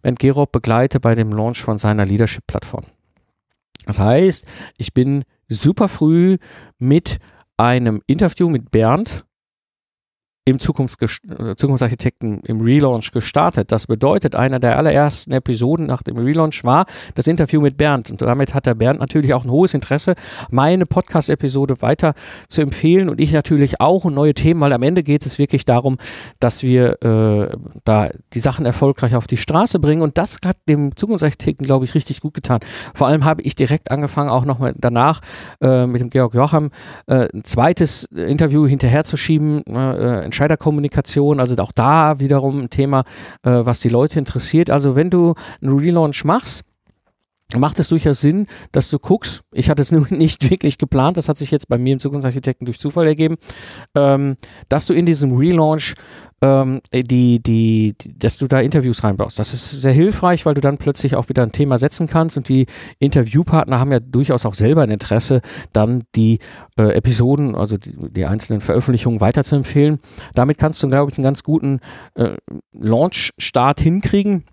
Bernd 0.01 0.15
Gerob 0.15 0.51
begleite 0.51 0.99
bei 0.99 1.15
dem 1.15 1.31
Launch 1.31 1.61
von 1.61 1.77
seiner 1.77 2.05
Leadership-Plattform. 2.05 2.85
Das 3.85 3.99
heißt, 3.99 4.47
ich 4.77 4.93
bin 4.93 5.23
super 5.49 5.87
früh 5.87 6.37
mit 6.79 7.19
einem 7.57 8.01
Interview 8.07 8.49
mit 8.49 8.71
Bernd 8.71 9.25
im 10.45 10.58
äh, 10.58 10.60
Zukunftsarchitekten 10.60 12.41
im 12.41 12.62
Relaunch 12.62 13.12
gestartet. 13.12 13.71
Das 13.71 13.88
bedeutet, 13.88 14.36
einer 14.36 14.60
der 14.60 14.77
allerersten 14.77 15.32
Episoden 15.32 15.86
nach 15.86 16.03
dem 16.03 16.17
Relaunch 16.17 16.65
war 16.65 16.86
das 17.15 17.27
Interview 17.27 17.62
mit 17.62 17.77
Bernd. 17.77 18.12
Und 18.12 18.21
damit 18.21 18.53
hat 18.53 18.65
der 18.65 18.75
Bernd 18.75 18.99
natürlich 18.99 19.34
auch 19.34 19.45
ein 19.45 19.51
hohes 19.51 19.73
Interesse, 19.73 20.15
meine 20.49 20.86
Podcast-Episode 20.86 21.82
weiter 21.82 22.13
zu 22.49 22.62
empfehlen 22.62 23.08
und 23.08 23.21
ich 23.21 23.32
natürlich 23.32 23.79
auch 23.79 24.03
und 24.03 24.15
neue 24.15 24.34
Themen, 24.34 24.60
weil 24.60 24.73
am 24.73 24.84
Ende 24.84 25.03
geht 25.03 25.25
es 25.25 25.39
wirklich 25.39 25.63
darum, 25.63 25.97
dass 26.39 26.62
wir 26.62 27.01
äh, 27.01 27.56
da 27.86 28.10
die 28.34 28.39
Sachen 28.39 28.65
erfolgreich 28.65 29.15
auf 29.15 29.27
die 29.27 29.38
Straße 29.38 29.79
bringen. 29.79 30.01
Und 30.01 30.17
das 30.17 30.39
hat 30.45 30.58
dem 30.67 30.95
Zukunftsarchitekten, 30.95 31.65
glaube 31.65 31.86
ich, 31.86 31.95
richtig 31.95 32.19
gut 32.19 32.34
getan. 32.34 32.60
Vor 32.93 33.08
allem 33.08 33.23
habe 33.23 33.41
ich 33.43 33.56
direkt 33.56 33.91
angefangen, 33.91 34.29
auch 34.29 34.43
noch 34.43 34.60
mal 34.60 34.73
danach 34.77 35.21
äh, 35.62 35.88
mit 35.88 36.01
dem 36.01 36.10
Georg 36.10 36.34
Jocham 36.34 36.71
äh, 37.08 37.29
ein 37.34 37.45
zweites 37.45 38.03
Interview 38.06 38.67
hinterherzuschieben 38.67 39.63
äh, 39.67 40.33
Entscheiderkommunikation, 40.34 41.39
also 41.39 41.56
auch 41.58 41.72
da 41.72 42.19
wiederum 42.19 42.62
ein 42.62 42.69
Thema, 42.72 43.04
äh, 43.43 43.52
was 43.52 43.82
die 43.82 43.89
Leute 43.89 44.17
interessiert. 44.17 44.72
Also 44.72 44.96
wenn 44.96 45.12
du 45.12 45.36
einen 45.62 45.78
Relaunch 45.78 46.26
machst, 46.26 46.63
macht 47.57 47.79
es 47.79 47.89
durchaus 47.89 48.21
Sinn, 48.21 48.47
dass 48.71 48.89
du 48.89 48.99
guckst. 48.99 49.43
Ich 49.51 49.69
hatte 49.69 49.81
es 49.81 49.91
nur 49.93 50.07
nicht 50.09 50.49
wirklich 50.49 50.77
geplant, 50.77 51.17
das 51.17 51.29
hat 51.29 51.37
sich 51.37 51.51
jetzt 51.51 51.67
bei 51.67 51.77
mir 51.77 51.93
im 51.93 51.99
Zukunftsarchitekten 51.99 52.65
durch 52.65 52.79
Zufall 52.79 53.07
ergeben, 53.07 53.35
ähm, 53.95 54.35
dass 54.69 54.87
du 54.87 54.93
in 54.93 55.05
diesem 55.05 55.35
Relaunch 55.35 55.95
ähm, 56.43 56.81
die, 56.93 57.41
die, 57.41 57.95
die, 57.97 58.19
dass 58.19 58.37
du 58.37 58.47
da 58.47 58.59
Interviews 58.59 59.03
reinbaust. 59.03 59.39
Das 59.39 59.53
ist 59.53 59.81
sehr 59.81 59.93
hilfreich, 59.93 60.45
weil 60.45 60.53
du 60.53 60.61
dann 60.61 60.77
plötzlich 60.77 61.15
auch 61.15 61.29
wieder 61.29 61.41
ein 61.41 61.53
Thema 61.53 61.77
setzen 61.77 62.07
kannst 62.07 62.35
und 62.35 62.49
die 62.49 62.65
Interviewpartner 62.99 63.79
haben 63.79 63.93
ja 63.93 64.01
durchaus 64.01 64.45
auch 64.45 64.53
selber 64.53 64.83
ein 64.83 64.91
Interesse, 64.91 65.41
dann 65.71 66.03
die 66.15 66.39
äh, 66.77 66.95
Episoden, 66.95 67.55
also 67.55 67.77
die, 67.77 67.95
die, 68.11 68.25
einzelnen 68.25 68.59
Veröffentlichungen 68.59 69.21
weiterzuempfehlen. 69.21 69.99
Damit 70.35 70.57
kannst 70.57 70.83
du, 70.83 70.89
glaube 70.89 71.11
ich, 71.11 71.17
einen 71.17 71.23
ganz 71.23 71.43
guten 71.43 71.79
äh, 72.15 72.35
Launch-Start 72.73 73.79
hinkriegen 73.79 74.43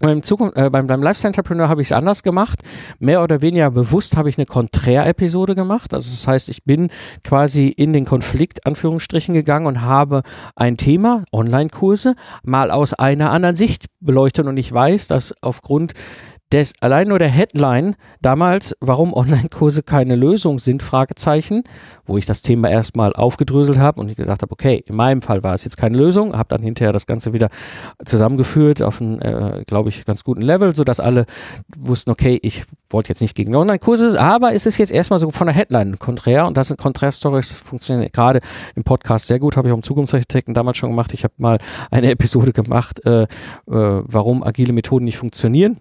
beim, 0.00 0.22
Zukunft, 0.22 0.56
äh, 0.56 0.70
beim, 0.70 0.86
beim 0.86 1.02
Lifestyle 1.02 1.28
Entrepreneur 1.28 1.68
habe 1.68 1.80
ich 1.80 1.88
es 1.88 1.92
anders 1.92 2.22
gemacht. 2.22 2.60
Mehr 2.98 3.22
oder 3.22 3.42
weniger 3.42 3.70
bewusst 3.70 4.16
habe 4.16 4.28
ich 4.28 4.38
eine 4.38 4.46
Konträr-Episode 4.46 5.54
gemacht. 5.54 5.94
Also 5.94 6.10
das 6.10 6.26
heißt, 6.26 6.48
ich 6.48 6.64
bin 6.64 6.90
quasi 7.24 7.68
in 7.68 7.92
den 7.92 8.04
Konflikt, 8.04 8.66
Anführungsstrichen, 8.66 9.34
gegangen 9.34 9.66
und 9.66 9.82
habe 9.82 10.22
ein 10.56 10.76
Thema, 10.76 11.24
Online-Kurse, 11.32 12.14
mal 12.42 12.70
aus 12.70 12.94
einer 12.94 13.30
anderen 13.30 13.56
Sicht 13.56 13.86
beleuchtet. 14.00 14.46
Und 14.46 14.56
ich 14.56 14.72
weiß, 14.72 15.08
dass 15.08 15.34
aufgrund 15.42 15.92
des, 16.52 16.72
allein 16.80 17.08
nur 17.08 17.18
der 17.18 17.28
Headline 17.28 17.96
damals, 18.20 18.76
warum 18.80 19.14
Online-Kurse 19.14 19.82
keine 19.82 20.16
Lösung 20.16 20.58
sind, 20.58 20.82
Fragezeichen, 20.82 21.64
wo 22.04 22.18
ich 22.18 22.26
das 22.26 22.42
Thema 22.42 22.68
erstmal 22.68 23.14
aufgedröselt 23.14 23.78
habe 23.78 24.00
und 24.00 24.10
ich 24.10 24.16
gesagt 24.16 24.42
habe, 24.42 24.52
okay, 24.52 24.84
in 24.86 24.94
meinem 24.94 25.22
Fall 25.22 25.42
war 25.42 25.54
es 25.54 25.64
jetzt 25.64 25.76
keine 25.76 25.96
Lösung, 25.96 26.36
habe 26.36 26.48
dann 26.50 26.62
hinterher 26.62 26.92
das 26.92 27.06
Ganze 27.06 27.32
wieder 27.32 27.48
zusammengeführt 28.04 28.82
auf 28.82 29.00
einen, 29.00 29.20
äh, 29.22 29.64
glaube 29.66 29.88
ich, 29.88 30.04
ganz 30.04 30.24
guten 30.24 30.42
Level, 30.42 30.74
sodass 30.74 31.00
alle 31.00 31.24
wussten, 31.76 32.10
okay, 32.10 32.38
ich 32.42 32.64
wollte 32.90 33.08
jetzt 33.08 33.22
nicht 33.22 33.34
gegen 33.34 33.54
Online-Kurse, 33.54 34.20
aber 34.20 34.52
es 34.52 34.66
ist 34.66 34.76
jetzt 34.76 34.92
erstmal 34.92 35.18
so 35.18 35.30
von 35.30 35.46
der 35.46 35.56
Headline 35.56 35.98
konträr 35.98 36.46
und 36.46 36.56
das 36.56 36.68
sind 36.68 36.78
Konträr-Stories, 36.78 37.54
funktionieren 37.54 38.10
gerade 38.12 38.40
im 38.74 38.84
Podcast 38.84 39.26
sehr 39.26 39.38
gut, 39.38 39.56
habe 39.56 39.68
ich 39.68 39.72
auch 39.72 39.78
im 39.78 39.82
Zukunftsarchitekten 39.82 40.52
damals 40.52 40.76
schon 40.76 40.90
gemacht. 40.90 41.14
Ich 41.14 41.24
habe 41.24 41.34
mal 41.38 41.58
eine 41.90 42.10
Episode 42.10 42.52
gemacht, 42.52 43.04
äh, 43.06 43.22
äh, 43.22 43.26
warum 43.66 44.42
agile 44.42 44.74
Methoden 44.74 45.06
nicht 45.06 45.16
funktionieren 45.16 45.78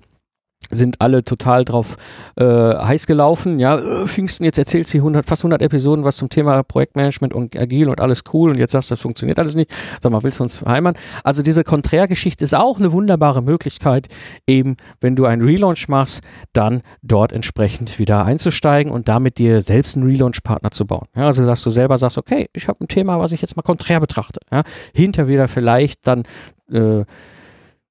sind 0.71 1.01
alle 1.01 1.23
total 1.23 1.65
drauf 1.65 1.97
äh, 2.35 2.43
heiß 2.43 3.07
gelaufen. 3.07 3.59
Ja, 3.59 3.77
äh, 3.77 4.07
Pfingsten, 4.07 4.43
jetzt 4.43 4.57
erzählt 4.57 4.87
sie 4.87 4.99
100, 4.99 5.25
fast 5.25 5.43
100 5.43 5.61
Episoden 5.61 6.03
was 6.03 6.17
zum 6.17 6.29
Thema 6.29 6.63
Projektmanagement 6.63 7.33
und 7.33 7.55
Agil 7.55 7.89
und 7.89 8.01
alles 8.01 8.23
cool 8.33 8.51
und 8.51 8.57
jetzt 8.57 8.71
sagst 8.71 8.91
du, 8.91 8.95
das 8.95 9.01
funktioniert 9.01 9.39
alles 9.39 9.55
nicht. 9.55 9.71
Sag 10.01 10.11
mal, 10.11 10.23
willst 10.23 10.39
du 10.39 10.43
uns 10.43 10.55
verheimern? 10.55 10.95
Also 11.23 11.43
diese 11.43 11.63
Konträrgeschichte 11.63 12.43
ist 12.43 12.55
auch 12.55 12.79
eine 12.79 12.91
wunderbare 12.91 13.41
Möglichkeit, 13.41 14.07
eben, 14.47 14.77
wenn 14.99 15.15
du 15.15 15.25
einen 15.25 15.41
Relaunch 15.41 15.87
machst, 15.87 16.23
dann 16.53 16.81
dort 17.01 17.33
entsprechend 17.33 17.99
wieder 17.99 18.25
einzusteigen 18.25 18.91
und 18.91 19.07
damit 19.07 19.37
dir 19.37 19.61
selbst 19.61 19.95
einen 19.95 20.05
Relaunch-Partner 20.05 20.71
zu 20.71 20.85
bauen. 20.85 21.07
Ja, 21.15 21.25
also, 21.25 21.45
dass 21.45 21.61
du 21.61 21.69
selber 21.69 21.97
sagst, 21.97 22.17
okay, 22.17 22.49
ich 22.53 22.67
habe 22.67 22.83
ein 22.83 22.87
Thema, 22.87 23.19
was 23.19 23.31
ich 23.31 23.41
jetzt 23.41 23.55
mal 23.55 23.63
konträr 23.63 23.99
betrachte. 23.99 24.39
Ja, 24.51 24.63
hinter 24.93 25.27
wieder 25.27 25.47
vielleicht 25.47 26.07
dann 26.07 26.23
äh, 26.71 27.03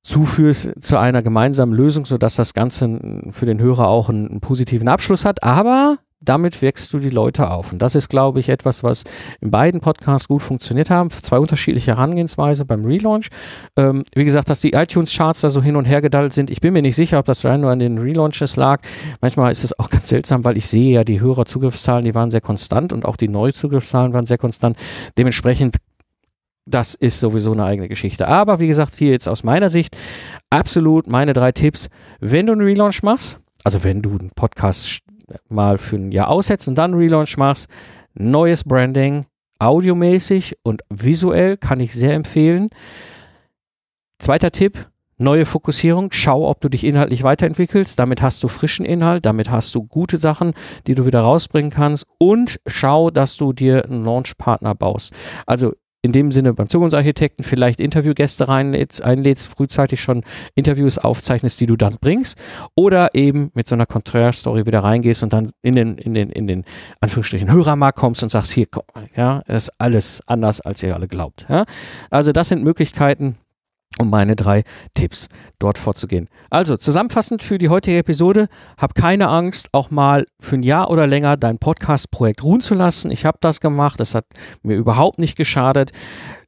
zuführst 0.02 0.72
zu 0.80 0.98
einer 0.98 1.22
gemeinsamen 1.22 1.74
Lösung, 1.74 2.04
sodass 2.04 2.36
das 2.36 2.54
Ganze 2.54 3.00
für 3.30 3.46
den 3.46 3.60
Hörer 3.60 3.88
auch 3.88 4.08
einen, 4.08 4.28
einen, 4.28 4.40
positiven 4.40 4.88
Abschluss 4.88 5.24
hat. 5.24 5.42
Aber 5.42 5.98
damit 6.22 6.60
wächst 6.60 6.92
du 6.92 6.98
die 6.98 7.08
Leute 7.08 7.50
auf. 7.50 7.72
Und 7.72 7.80
das 7.80 7.94
ist, 7.94 8.08
glaube 8.08 8.40
ich, 8.40 8.50
etwas, 8.50 8.82
was 8.82 9.04
in 9.40 9.50
beiden 9.50 9.80
Podcasts 9.80 10.28
gut 10.28 10.42
funktioniert 10.42 10.90
haben. 10.90 11.10
Zwei 11.10 11.38
unterschiedliche 11.38 11.92
Herangehensweise 11.92 12.66
beim 12.66 12.84
Relaunch. 12.84 13.28
Ähm, 13.76 14.04
wie 14.14 14.24
gesagt, 14.24 14.50
dass 14.50 14.60
die 14.60 14.72
iTunes-Charts 14.72 15.40
da 15.40 15.50
so 15.50 15.62
hin 15.62 15.76
und 15.76 15.86
her 15.86 16.02
gedallt 16.02 16.34
sind. 16.34 16.50
Ich 16.50 16.60
bin 16.60 16.74
mir 16.74 16.82
nicht 16.82 16.96
sicher, 16.96 17.18
ob 17.18 17.24
das 17.24 17.44
rein 17.44 17.62
nur 17.62 17.70
an 17.70 17.78
den 17.78 17.96
Relaunches 17.96 18.56
lag. 18.56 18.82
Manchmal 19.22 19.50
ist 19.50 19.64
es 19.64 19.78
auch 19.78 19.88
ganz 19.88 20.08
seltsam, 20.08 20.44
weil 20.44 20.58
ich 20.58 20.66
sehe 20.68 20.92
ja, 20.92 21.04
die 21.04 21.20
Hörerzugriffszahlen, 21.20 22.04
die 22.04 22.14
waren 22.14 22.30
sehr 22.30 22.42
konstant 22.42 22.92
und 22.92 23.06
auch 23.06 23.16
die 23.16 23.28
Neuzugriffszahlen 23.28 24.12
waren 24.12 24.26
sehr 24.26 24.38
konstant. 24.38 24.76
Dementsprechend 25.16 25.76
das 26.70 26.94
ist 26.94 27.20
sowieso 27.20 27.52
eine 27.52 27.64
eigene 27.64 27.88
Geschichte. 27.88 28.28
Aber 28.28 28.60
wie 28.60 28.68
gesagt, 28.68 28.94
hier 28.94 29.12
jetzt 29.12 29.28
aus 29.28 29.44
meiner 29.44 29.68
Sicht 29.68 29.96
absolut 30.48 31.06
meine 31.06 31.32
drei 31.32 31.52
Tipps. 31.52 31.88
Wenn 32.20 32.46
du 32.46 32.52
einen 32.52 32.62
Relaunch 32.62 33.02
machst, 33.02 33.38
also 33.64 33.84
wenn 33.84 34.02
du 34.02 34.10
einen 34.10 34.30
Podcast 34.30 35.00
mal 35.48 35.78
für 35.78 35.96
ein 35.96 36.12
Jahr 36.12 36.28
aussetzt 36.28 36.68
und 36.68 36.76
dann 36.76 36.92
einen 36.92 37.00
Relaunch 37.00 37.36
machst, 37.36 37.68
neues 38.14 38.64
Branding, 38.64 39.26
audiomäßig 39.58 40.56
und 40.62 40.82
visuell 40.88 41.56
kann 41.56 41.80
ich 41.80 41.94
sehr 41.94 42.14
empfehlen. 42.14 42.70
Zweiter 44.18 44.50
Tipp, 44.50 44.88
neue 45.20 45.46
Fokussierung. 45.46 46.08
Schau, 46.12 46.48
ob 46.48 46.60
du 46.60 46.68
dich 46.68 46.84
inhaltlich 46.84 47.22
weiterentwickelst. 47.22 47.98
Damit 47.98 48.22
hast 48.22 48.42
du 48.42 48.48
frischen 48.48 48.84
Inhalt, 48.84 49.24
damit 49.26 49.50
hast 49.50 49.74
du 49.74 49.84
gute 49.84 50.18
Sachen, 50.18 50.54
die 50.86 50.94
du 50.94 51.06
wieder 51.06 51.20
rausbringen 51.20 51.70
kannst. 51.70 52.06
Und 52.18 52.58
schau, 52.66 53.10
dass 53.10 53.36
du 53.36 53.52
dir 53.52 53.84
einen 53.84 54.04
Launchpartner 54.04 54.74
baust. 54.74 55.12
Also 55.46 55.74
in 56.02 56.12
dem 56.12 56.30
Sinne 56.30 56.54
beim 56.54 56.68
Zukunftsarchitekten 56.68 57.44
vielleicht 57.44 57.80
Interviewgäste 57.80 58.48
reinlädst, 58.48 59.02
einlädst, 59.02 59.48
frühzeitig 59.48 60.00
schon 60.00 60.24
Interviews 60.54 60.98
aufzeichnest, 60.98 61.60
die 61.60 61.66
du 61.66 61.76
dann 61.76 61.96
bringst, 62.00 62.38
oder 62.74 63.14
eben 63.14 63.50
mit 63.54 63.68
so 63.68 63.74
einer 63.74 63.86
Contraire-Story 63.86 64.66
wieder 64.66 64.80
reingehst 64.80 65.22
und 65.22 65.32
dann 65.32 65.50
in 65.62 65.74
den, 65.74 65.98
in 65.98 66.14
den, 66.14 66.30
in 66.30 66.46
den 66.46 66.64
Anführungsstrichen 67.00 67.52
Hörermarkt 67.52 67.98
kommst 67.98 68.22
und 68.22 68.30
sagst, 68.30 68.52
hier, 68.52 68.66
komm, 68.70 68.84
ja, 69.14 69.40
ist 69.40 69.70
alles 69.78 70.22
anders, 70.26 70.60
als 70.60 70.82
ihr 70.82 70.94
alle 70.94 71.08
glaubt. 71.08 71.46
Ja? 71.48 71.64
Also 72.10 72.32
das 72.32 72.48
sind 72.48 72.64
Möglichkeiten, 72.64 73.36
um 73.98 74.10
meine 74.10 74.36
drei 74.36 74.64
Tipps 74.94 75.28
dort 75.58 75.78
vorzugehen. 75.78 76.28
Also 76.48 76.76
zusammenfassend 76.76 77.42
für 77.42 77.58
die 77.58 77.68
heutige 77.68 77.98
Episode, 77.98 78.48
hab 78.78 78.94
keine 78.94 79.28
Angst, 79.28 79.68
auch 79.72 79.90
mal 79.90 80.26
für 80.40 80.56
ein 80.56 80.62
Jahr 80.62 80.90
oder 80.90 81.06
länger 81.06 81.36
dein 81.36 81.58
Podcast-Projekt 81.58 82.42
ruhen 82.42 82.60
zu 82.60 82.74
lassen. 82.74 83.10
Ich 83.10 83.24
habe 83.24 83.38
das 83.40 83.60
gemacht, 83.60 84.00
das 84.00 84.14
hat 84.14 84.26
mir 84.62 84.76
überhaupt 84.76 85.18
nicht 85.18 85.36
geschadet. 85.36 85.90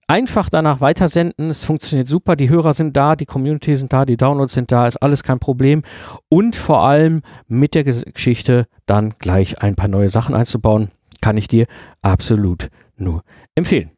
Einfach 0.09 0.51
danach 0.51 0.81
weitersenden, 0.81 1.51
es 1.51 1.65
funktioniert 1.65 2.09
super, 2.09 2.37
die 2.37 2.49
Hörer 2.49 2.75
sind 2.75 2.97
da, 2.97 3.17
die 3.17 3.25
Community 3.25 3.75
sind 3.77 3.93
da, 3.93 4.05
die 4.05 4.17
Downloads 4.17 4.53
sind 4.53 4.71
da, 4.71 4.87
ist 4.87 4.97
alles 4.97 5.23
kein 5.23 5.39
Problem. 5.39 5.83
Und 6.29 6.57
vor 6.57 6.83
allem 6.83 7.23
mit 7.49 7.75
der 7.75 7.85
Geschichte 7.85 8.67
dann 8.87 9.15
gleich 9.19 9.63
ein 9.63 9.75
paar 9.75 9.89
neue 9.89 10.09
Sachen 10.09 10.35
einzubauen, 10.35 10.91
kann 11.21 11.37
ich 11.37 11.49
dir 11.49 11.67
absolut 12.03 12.69
nur 12.97 13.23
empfehlen. 13.55 13.91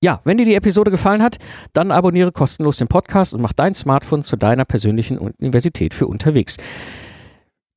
Ja, 0.00 0.20
wenn 0.24 0.38
dir 0.38 0.44
die 0.44 0.54
Episode 0.54 0.90
gefallen 0.90 1.22
hat, 1.22 1.38
dann 1.72 1.90
abonniere 1.90 2.32
kostenlos 2.32 2.78
den 2.78 2.88
Podcast 2.88 3.34
und 3.34 3.40
mach 3.40 3.52
dein 3.52 3.74
Smartphone 3.74 4.22
zu 4.22 4.36
deiner 4.36 4.64
persönlichen 4.64 5.18
Universität 5.18 5.94
für 5.94 6.06
unterwegs. 6.06 6.56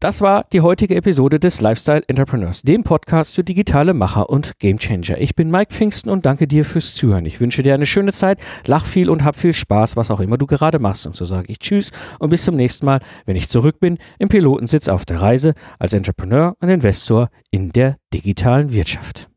Das 0.01 0.19
war 0.19 0.45
die 0.51 0.61
heutige 0.61 0.95
Episode 0.95 1.39
des 1.39 1.61
Lifestyle 1.61 2.01
Entrepreneurs, 2.07 2.63
dem 2.63 2.83
Podcast 2.83 3.35
für 3.35 3.43
digitale 3.43 3.93
Macher 3.93 4.31
und 4.31 4.57
Gamechanger. 4.57 5.21
Ich 5.21 5.35
bin 5.35 5.51
Mike 5.51 5.71
Pfingsten 5.71 6.09
und 6.09 6.25
danke 6.25 6.47
dir 6.47 6.65
fürs 6.65 6.95
Zuhören. 6.95 7.27
Ich 7.27 7.39
wünsche 7.39 7.61
dir 7.61 7.75
eine 7.75 7.85
schöne 7.85 8.11
Zeit, 8.11 8.39
lach 8.65 8.87
viel 8.87 9.11
und 9.11 9.23
hab 9.23 9.35
viel 9.35 9.53
Spaß, 9.53 9.97
was 9.97 10.09
auch 10.09 10.19
immer 10.19 10.39
du 10.39 10.47
gerade 10.47 10.79
machst. 10.79 11.05
Und 11.05 11.15
so 11.15 11.23
sage 11.25 11.45
ich 11.49 11.59
Tschüss 11.59 11.91
und 12.17 12.31
bis 12.31 12.45
zum 12.45 12.55
nächsten 12.55 12.87
Mal, 12.87 12.99
wenn 13.27 13.35
ich 13.35 13.47
zurück 13.47 13.79
bin 13.79 13.99
im 14.17 14.27
Pilotensitz 14.27 14.89
auf 14.89 15.05
der 15.05 15.21
Reise 15.21 15.53
als 15.77 15.93
Entrepreneur 15.93 16.55
und 16.59 16.69
Investor 16.69 17.29
in 17.51 17.69
der 17.69 17.97
digitalen 18.11 18.73
Wirtschaft. 18.73 19.29